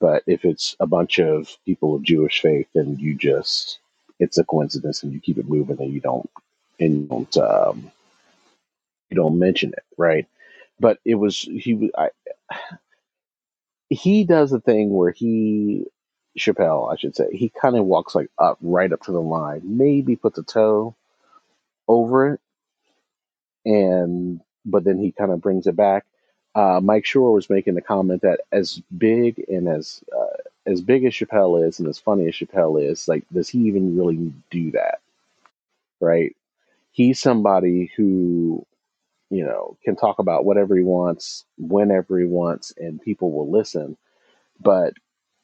[0.00, 3.78] But if it's a bunch of people of Jewish faith, then you just
[4.20, 6.30] it's a coincidence, and you keep it moving, and you don't
[6.80, 7.90] and you don't um,
[9.10, 10.26] you don't mention it, right?
[10.80, 11.90] But it was he.
[11.96, 12.10] I
[13.90, 15.86] he does a thing where he
[16.38, 19.62] Chappelle, I should say, he kind of walks like up right up to the line,
[19.64, 20.94] maybe puts a toe
[21.86, 22.40] over it,
[23.64, 26.04] and but then he kind of brings it back.
[26.54, 30.36] Uh, Mike Shore was making the comment that as big and as uh,
[30.66, 33.96] as big as Chappelle is and as funny as Chappelle is, like, does he even
[33.96, 35.00] really do that?
[36.00, 36.36] Right?
[36.92, 38.66] He's somebody who
[39.30, 43.96] you know can talk about whatever he wants, whenever he wants, and people will listen.
[44.60, 44.94] But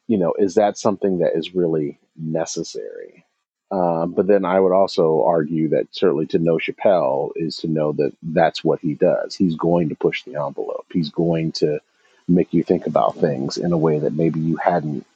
[0.08, 3.24] you know, is that something that is really necessary?
[3.70, 7.92] Um, but then I would also argue that certainly to know Chappelle is to know
[7.92, 9.34] that that's what he does.
[9.34, 10.86] He's going to push the envelope.
[10.92, 11.80] He's going to
[12.28, 15.06] make you think about things in a way that maybe you hadn't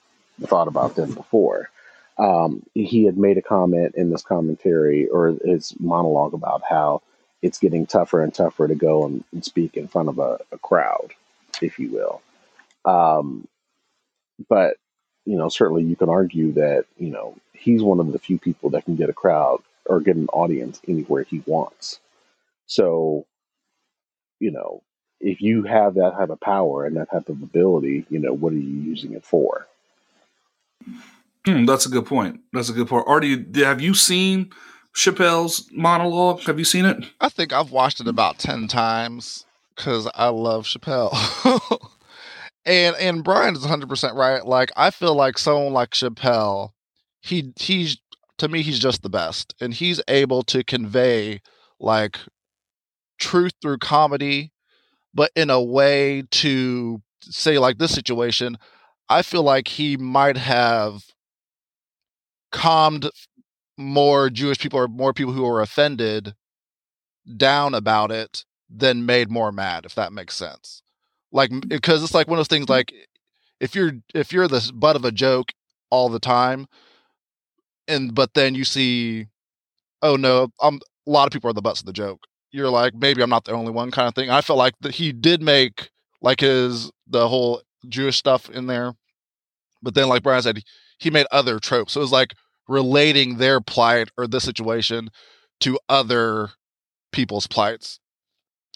[0.42, 1.70] thought about them before.
[2.18, 7.02] Um, he had made a comment in this commentary or his monologue about how
[7.42, 10.58] it's getting tougher and tougher to go and, and speak in front of a, a
[10.58, 11.12] crowd,
[11.62, 12.22] if you will.
[12.84, 13.46] Um,
[14.48, 14.76] but
[15.24, 18.70] you know, certainly you can argue that you know he's one of the few people
[18.70, 21.98] that can get a crowd or get an audience anywhere he wants.
[22.66, 23.26] So,
[24.38, 24.82] you know,
[25.20, 28.52] if you have that type of power and that type of ability, you know, what
[28.52, 29.66] are you using it for?
[31.44, 32.40] Hmm, that's a good point.
[32.52, 33.06] That's a good point.
[33.08, 34.50] Artie, have you seen
[34.98, 36.40] Chappelle's monologue?
[36.42, 37.04] Have you seen it?
[37.20, 39.46] I think I've watched it about 10 times
[39.76, 41.14] because I love Chappelle.
[42.66, 44.44] and and Brian is 100% right.
[44.44, 46.70] Like, I feel like someone like Chappelle,
[47.20, 47.98] he he's
[48.38, 49.54] to me, he's just the best.
[49.60, 51.42] And he's able to convey
[51.78, 52.18] like
[53.20, 54.50] truth through comedy,
[55.14, 58.58] but in a way to say, like this situation,
[59.08, 61.04] I feel like he might have
[62.50, 63.08] calmed
[63.78, 66.34] more Jewish people or more people who are offended
[67.36, 70.82] down about it than made more mad, if that makes sense.
[71.32, 72.66] Like, because it's like one of those things.
[72.66, 72.72] Mm-hmm.
[72.72, 72.92] Like,
[73.60, 75.52] if you're if you're the butt of a joke
[75.90, 76.66] all the time,
[77.86, 79.26] and but then you see,
[80.02, 82.20] oh no, I'm a lot of people are the butts of the joke.
[82.50, 84.30] You're like, maybe I'm not the only one, kind of thing.
[84.30, 85.90] I felt like that he did make
[86.22, 88.94] like his the whole Jewish stuff in there,
[89.82, 90.62] but then like Brian said,
[90.98, 91.92] he made other tropes.
[91.92, 92.34] So it was like
[92.68, 95.10] relating their plight or the situation
[95.60, 96.50] to other
[97.12, 97.98] people's plights.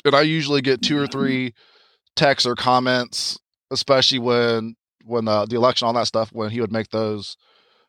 [0.05, 1.18] And I usually get two or mm-hmm.
[1.18, 1.55] three
[2.16, 3.38] texts or comments,
[3.70, 4.74] especially when
[5.05, 7.36] when uh, the election, all that stuff, when he would make those,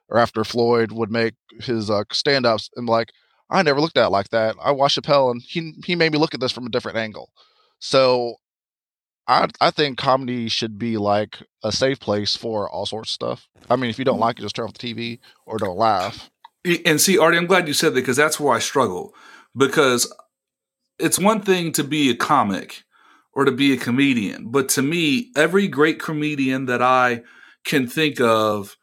[0.10, 3.12] or after Floyd would make his uh, stand ups, and like,
[3.50, 4.56] I never looked at it like that.
[4.62, 7.32] I watched Chappelle, and he he made me look at this from a different angle.
[7.80, 8.36] So
[9.28, 13.48] I I think comedy should be like a safe place for all sorts of stuff.
[13.70, 14.22] I mean, if you don't mm-hmm.
[14.24, 16.30] like it, just turn off the TV or don't laugh.
[16.86, 19.14] And see, Artie, I'm glad you said that because that's where I struggle.
[19.56, 20.14] Because
[20.98, 22.84] it's one thing to be a comic
[23.34, 27.24] or to be a comedian, but to me, every great comedian that I
[27.66, 28.78] can think of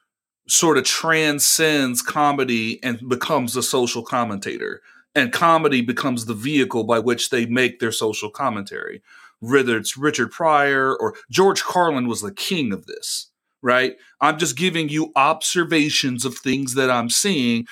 [0.49, 4.83] sort of transcends comedy and becomes a social commentator.
[5.15, 9.03] And comedy becomes the vehicle by which they make their social commentary
[9.41, 13.31] whether it's Richard Pryor or George Carlin was the king of this,
[13.63, 13.97] right?
[14.21, 17.67] I'm just giving you observations of things that I'm seeing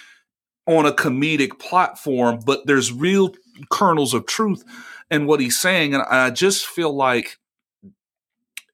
[0.67, 3.35] on a comedic platform, but there's real
[3.71, 4.65] kernels of truth
[5.11, 5.95] in what he's saying.
[5.95, 7.39] And I just feel like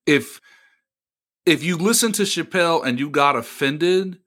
[0.07, 0.41] if
[1.47, 4.19] if you listen to Chappelle and you got offended,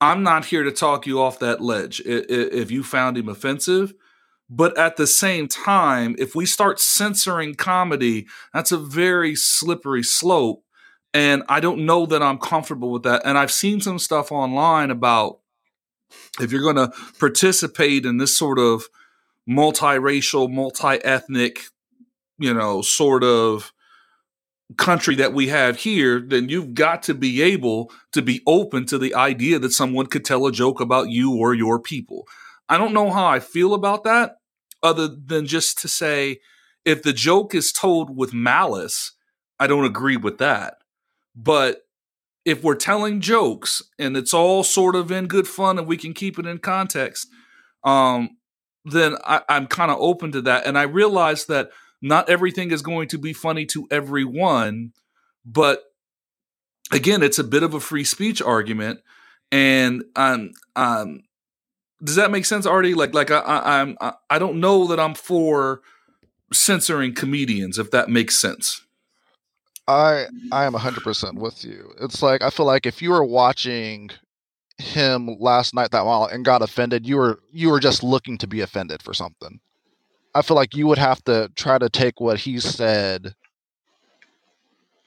[0.00, 2.02] I'm not here to talk you off that ledge.
[2.04, 3.94] If you found him offensive,
[4.48, 10.62] but at the same time, if we start censoring comedy, that's a very slippery slope.
[11.12, 13.22] And I don't know that I'm comfortable with that.
[13.24, 15.38] And I've seen some stuff online about
[16.40, 18.84] if you're going to participate in this sort of
[19.48, 21.62] multiracial, multi ethnic,
[22.38, 23.72] you know, sort of
[24.76, 28.98] country that we have here, then you've got to be able to be open to
[28.98, 32.26] the idea that someone could tell a joke about you or your people.
[32.68, 34.38] I don't know how I feel about that,
[34.82, 36.40] other than just to say,
[36.84, 39.12] if the joke is told with malice,
[39.58, 40.78] I don't agree with that.
[41.34, 41.82] But
[42.44, 46.14] if we're telling jokes and it's all sort of in good fun and we can
[46.14, 47.28] keep it in context,
[47.82, 48.36] um,
[48.84, 50.64] then I, I'm kind of open to that.
[50.64, 54.92] And I realize that not everything is going to be funny to everyone,
[55.44, 55.82] but
[56.92, 59.00] again, it's a bit of a free speech argument.
[59.50, 61.22] And um,
[62.06, 62.94] does that make sense, Artie?
[62.94, 63.98] Like, like I, I, I'm,
[64.30, 65.80] I, don't know that I'm for
[66.52, 68.82] censoring comedians, if that makes sense.
[69.88, 71.92] I, I am hundred percent with you.
[72.00, 74.10] It's like I feel like if you were watching
[74.78, 78.46] him last night that while and got offended, you were, you were just looking to
[78.46, 79.58] be offended for something.
[80.34, 83.34] I feel like you would have to try to take what he said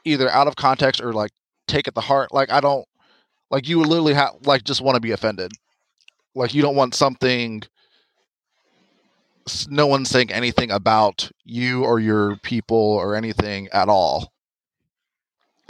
[0.04, 1.32] either out of context or like
[1.68, 2.34] take it to heart.
[2.34, 2.86] Like I don't
[3.52, 5.52] like you would literally have like just want to be offended.
[6.40, 7.64] Like you don't want something
[9.68, 14.32] no one's saying anything about you or your people or anything at all.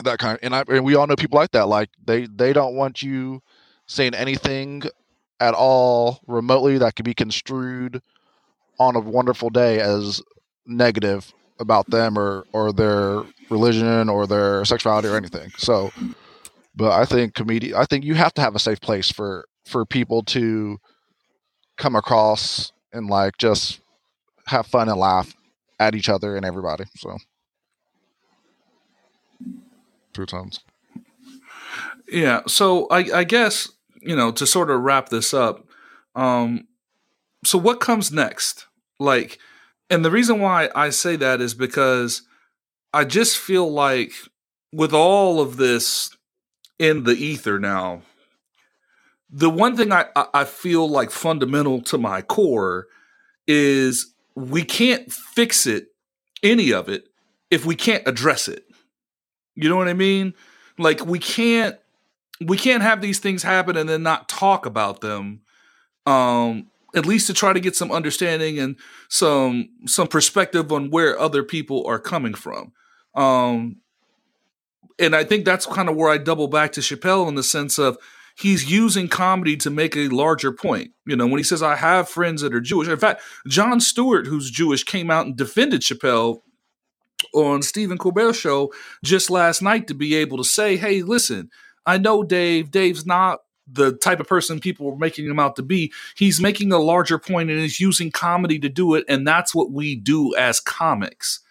[0.03, 1.67] That kind of, and I and we all know people like that.
[1.67, 3.41] Like they they don't want you
[3.87, 4.83] saying anything
[5.39, 7.99] at all remotely that could be construed
[8.77, 10.21] on a wonderful day as
[10.67, 15.51] negative about them or or their religion or their sexuality or anything.
[15.57, 15.89] So,
[16.75, 19.85] but I think comedian, I think you have to have a safe place for for
[19.85, 20.79] people to
[21.77, 23.79] come across and like just
[24.47, 25.35] have fun and laugh
[25.79, 26.85] at each other and everybody.
[26.97, 27.17] So,
[30.13, 30.59] two times.
[32.11, 32.41] Yeah.
[32.47, 33.69] So I, I guess
[34.01, 35.65] you know to sort of wrap this up.
[36.15, 36.67] Um,
[37.45, 38.65] so what comes next?
[38.99, 39.39] Like,
[39.89, 42.23] and the reason why I say that is because
[42.93, 44.11] I just feel like
[44.73, 46.15] with all of this
[46.77, 48.01] in the ether now,
[49.29, 52.87] the one thing I, I feel like fundamental to my core
[53.47, 55.87] is we can't fix it,
[56.41, 57.05] any of it,
[57.51, 58.65] if we can't address it.
[59.55, 60.33] You know what I mean?
[60.77, 61.77] Like we can't
[62.45, 65.41] we can't have these things happen and then not talk about them.
[66.05, 68.75] Um, at least to try to get some understanding and
[69.09, 72.71] some some perspective on where other people are coming from.
[73.13, 73.77] Um,
[74.97, 77.77] and I think that's kind of where I double back to Chappelle in the sense
[77.77, 77.97] of
[78.39, 80.91] he's using comedy to make a larger point.
[81.05, 82.87] You know, when he says, I have friends that are Jewish.
[82.87, 86.41] In fact, Jon Stewart, who's Jewish, came out and defended Chappelle
[87.33, 88.71] on Stephen Colbert's show
[89.03, 91.49] just last night to be able to say, hey, listen,
[91.85, 92.71] I know Dave.
[92.71, 93.39] Dave's not
[93.71, 95.91] the type of person people were making him out to be.
[96.15, 99.05] He's making a larger point and is using comedy to do it.
[99.07, 101.41] And that's what we do as comics.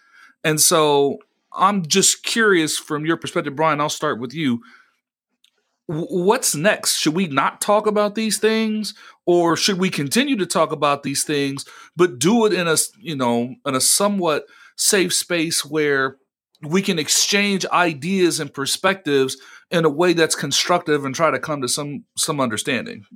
[0.43, 1.19] And so
[1.53, 3.79] I'm just curious from your perspective, Brian.
[3.79, 4.61] I'll start with you.
[5.91, 6.97] What's next?
[6.97, 8.93] Should we not talk about these things,
[9.25, 11.65] or should we continue to talk about these things,
[11.95, 16.17] but do it in a you know in a somewhat safe space where
[16.61, 19.35] we can exchange ideas and perspectives
[19.71, 23.07] in a way that's constructive and try to come to some some understanding?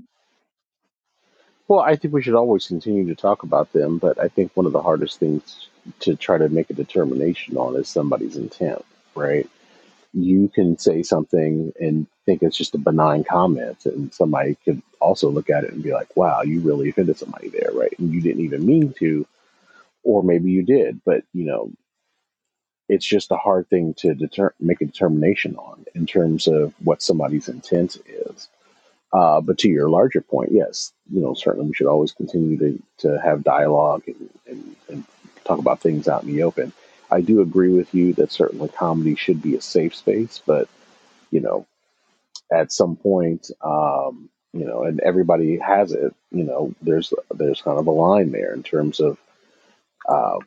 [1.68, 4.66] Well, I think we should always continue to talk about them, but I think one
[4.66, 5.70] of the hardest things
[6.00, 9.48] to try to make a determination on is somebody's intent, right?
[10.12, 15.30] You can say something and think it's just a benign comment, and somebody could also
[15.30, 17.94] look at it and be like, wow, you really offended somebody there, right?
[18.00, 19.28] And you didn't even mean to,
[20.04, 21.72] or maybe you did, but you know,
[22.90, 27.02] it's just a hard thing to deter- make a determination on in terms of what
[27.02, 28.50] somebody's intent is.
[29.14, 32.84] Uh, but to your larger point, yes, you know, certainly we should always continue to,
[32.98, 35.04] to have dialogue and, and, and
[35.46, 36.74] talk about things out in the open.
[37.12, 40.68] I do agree with you that certainly comedy should be a safe space, but
[41.30, 41.66] you know,
[42.54, 46.14] at some point, um, you know, and everybody has it.
[46.32, 49.18] You know, there's there's kind of a line there in terms of,
[50.08, 50.38] uh,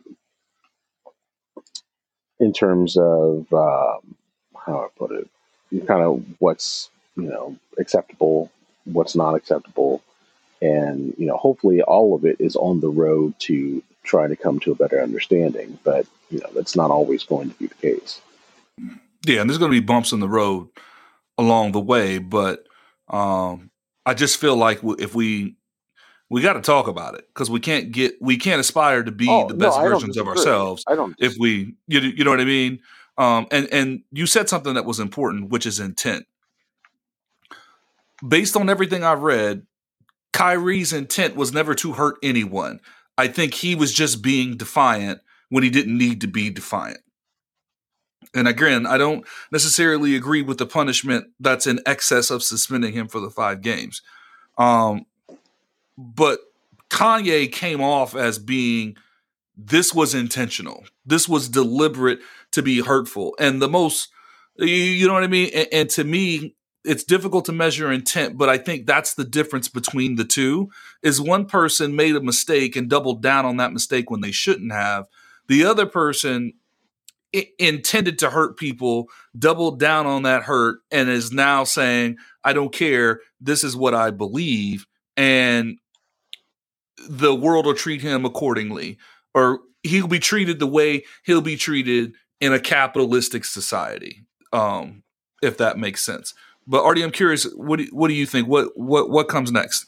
[2.38, 4.14] in terms of um,
[4.57, 5.28] how I put it,
[5.86, 8.50] kind of what's you know acceptable,
[8.84, 10.02] what's not acceptable,
[10.62, 14.61] and you know, hopefully, all of it is on the road to trying to come
[14.61, 15.78] to a better understanding.
[15.82, 18.20] But you know, that's not always going to be the case.
[19.24, 20.68] Yeah, and there's going to be bumps in the road
[21.39, 22.66] along the way, but
[23.09, 23.70] um,
[24.05, 25.57] I just feel like if we
[26.28, 29.28] we got to talk about it because we can't get we can't aspire to be
[29.28, 30.84] oh, the best no, versions of ourselves.
[30.87, 32.80] I don't if we you you know what I mean.
[33.18, 36.26] Um, and and you said something that was important, which is intent.
[38.26, 39.66] Based on everything I've read,
[40.32, 42.80] Kyrie's intent was never to hurt anyone.
[43.18, 47.01] I think he was just being defiant when he didn't need to be defiant.
[48.37, 53.09] And again, I don't necessarily agree with the punishment that's in excess of suspending him
[53.09, 54.03] for the five games.
[54.59, 55.07] Um,
[55.97, 56.41] but
[56.91, 58.97] Kanye came off as being
[59.57, 60.84] this was intentional.
[61.07, 62.20] This was deliberate
[62.53, 63.34] to be hurtful.
[63.39, 64.11] And the most,
[64.59, 65.51] you know what I mean?
[65.55, 69.68] And, and to me, it's difficult to measure intent, but I think that's the difference
[69.68, 70.70] between the two.
[71.03, 74.72] Is one person made a mistake and doubled down on that mistake when they shouldn't
[74.72, 75.07] have.
[75.49, 76.53] The other person
[77.58, 79.08] Intended to hurt people,
[79.38, 83.20] doubled down on that hurt, and is now saying, "I don't care.
[83.40, 85.78] This is what I believe," and
[87.08, 88.96] the world will treat him accordingly,
[89.34, 94.24] or he'll be treated the way he'll be treated in a capitalistic society.
[94.52, 95.02] Um,
[95.42, 96.34] if that makes sense.
[96.66, 97.44] But Artie, I'm curious.
[97.54, 98.48] What do, what do you think?
[98.48, 99.86] What what what comes next?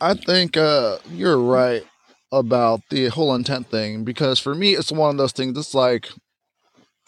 [0.00, 1.84] I think uh, you're right
[2.30, 5.58] about the whole intent thing because for me, it's one of those things.
[5.58, 6.10] It's like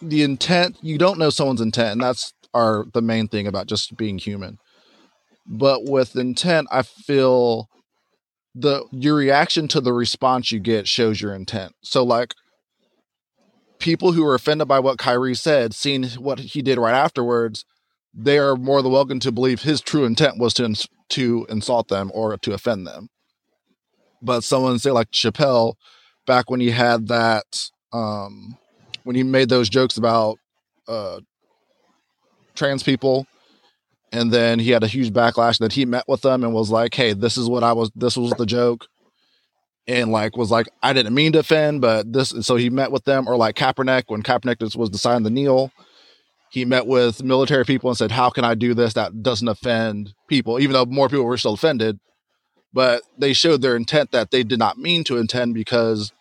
[0.08, 0.76] the intent.
[0.82, 4.58] You don't know someone's intent, and that's our the main thing about just being human.
[5.46, 7.68] But with intent, I feel
[8.54, 11.74] the your reaction to the response you get shows your intent.
[11.82, 12.34] So like
[13.78, 17.64] people who are offended by what Kyrie said, seeing what he did right afterwards,
[18.14, 21.88] they are more than welcome to believe his true intent was to ins- to insult
[21.88, 23.08] them or to offend them.
[24.22, 25.74] But someone say like Chappelle,
[26.26, 27.44] back when he had that,
[27.92, 28.56] um,
[29.04, 30.38] when he made those jokes about
[30.88, 31.20] uh,
[32.54, 33.26] trans people,
[34.12, 36.94] and then he had a huge backlash that he met with them and was like,
[36.94, 37.90] "Hey, this is what I was.
[37.94, 38.86] This was the joke."
[39.86, 42.30] and like was like, I didn't mean to offend, but this.
[42.40, 45.70] So he met with them, or like Kaepernick when Kaepernick was deciding the kneel,
[46.50, 50.14] he met with military people and said, "How can I do this that doesn't offend
[50.28, 51.98] people?" Even though more people were still offended,
[52.72, 56.12] but they showed their intent that they did not mean to intend because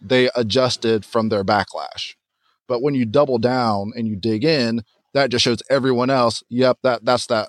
[0.00, 2.14] they adjusted from their backlash.
[2.70, 6.78] But when you double down and you dig in, that just shows everyone else, yep,
[6.84, 7.48] that that's that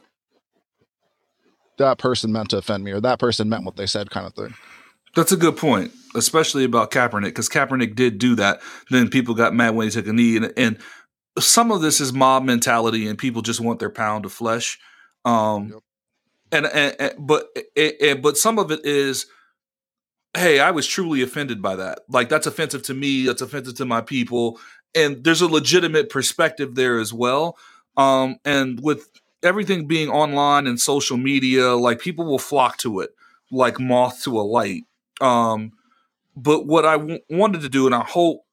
[1.78, 4.34] that person meant to offend me or that person meant what they said kind of
[4.34, 4.56] thing.
[5.16, 8.62] That's a good point, especially about Kaepernick, because Kaepernick did do that.
[8.90, 10.80] Then people got mad when he took a knee, and, and
[11.38, 14.80] some of this is mob mentality, and people just want their pound of flesh.
[15.24, 15.80] Um, yep.
[16.52, 17.46] and, and, and, but
[17.78, 19.28] and, but some of it is,
[20.36, 22.00] hey, I was truly offended by that.
[22.10, 23.28] Like that's offensive to me.
[23.28, 24.60] That's offensive to my people,
[24.96, 27.58] and there's a legitimate perspective there as well.
[27.98, 29.10] Um, and with
[29.44, 33.12] everything being online and social media, like people will flock to it
[33.52, 34.86] like moth to a light.
[35.20, 35.74] Um,
[36.36, 38.46] but what I w- wanted to do, and I hope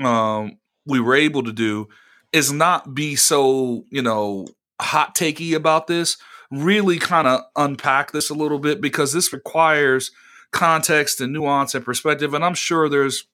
[0.00, 1.88] um, we were able to do,
[2.32, 4.46] is not be so you know
[4.80, 6.16] hot takey about this.
[6.50, 10.10] Really, kind of unpack this a little bit because this requires
[10.50, 13.24] context and nuance and perspective, and I'm sure there's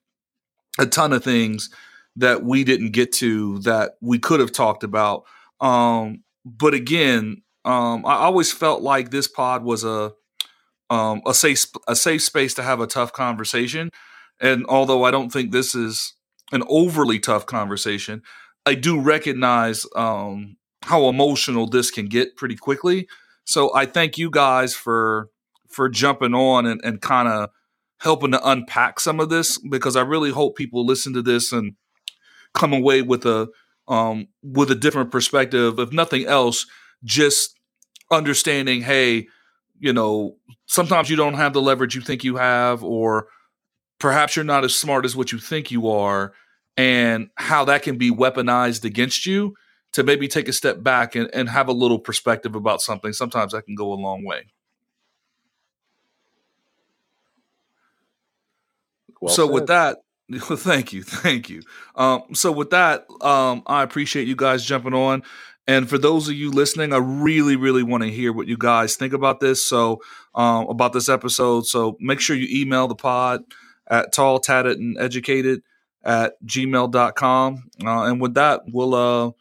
[0.77, 1.69] a ton of things
[2.15, 5.23] that we didn't get to that we could have talked about.
[5.61, 10.13] Um, but again, um, I always felt like this pod was a
[10.89, 13.91] um, a safe a safe space to have a tough conversation.
[14.41, 16.13] And although I don't think this is
[16.51, 18.23] an overly tough conversation,
[18.65, 23.07] I do recognize um, how emotional this can get pretty quickly.
[23.45, 25.29] So I thank you guys for
[25.69, 27.49] for jumping on and, and kind of
[27.99, 31.73] helping to unpack some of this because I really hope people listen to this and
[32.53, 33.47] come away with a
[33.87, 35.79] um, with a different perspective.
[35.79, 36.65] If nothing else,
[37.03, 37.59] just
[38.11, 39.27] understanding, hey,
[39.79, 43.27] you know, sometimes you don't have the leverage you think you have, or
[43.99, 46.33] perhaps you're not as smart as what you think you are,
[46.77, 49.55] and how that can be weaponized against you
[49.91, 53.11] to maybe take a step back and, and have a little perspective about something.
[53.11, 54.45] Sometimes that can go a long way.
[59.21, 59.53] Well so said.
[59.53, 59.97] with that,
[60.39, 61.61] thank you, thank you.
[61.95, 65.23] Um, so with that, um, I appreciate you guys jumping on.
[65.67, 68.95] And for those of you listening, I really, really want to hear what you guys
[68.95, 69.63] think about this.
[69.63, 70.01] So,
[70.33, 71.65] um, about this episode.
[71.67, 73.41] So make sure you email the pod
[73.87, 75.61] at tall, tatted, and educated
[76.03, 77.69] at gmail.com.
[77.83, 79.31] Uh, and with that, we'll, uh,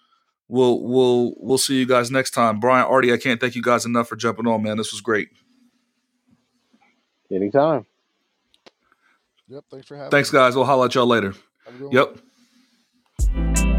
[0.49, 2.61] we'll, we'll, we'll see you guys next time.
[2.61, 4.77] Brian Artie, I can't thank you guys enough for jumping on, man.
[4.77, 5.29] This was great.
[7.31, 7.87] Anytime.
[9.49, 9.65] Yep.
[9.71, 10.11] Thanks for having.
[10.11, 10.39] Thanks, me.
[10.39, 10.55] guys.
[10.55, 11.35] We'll holla at y'all later.
[11.91, 12.19] Yep.
[13.35, 13.78] One.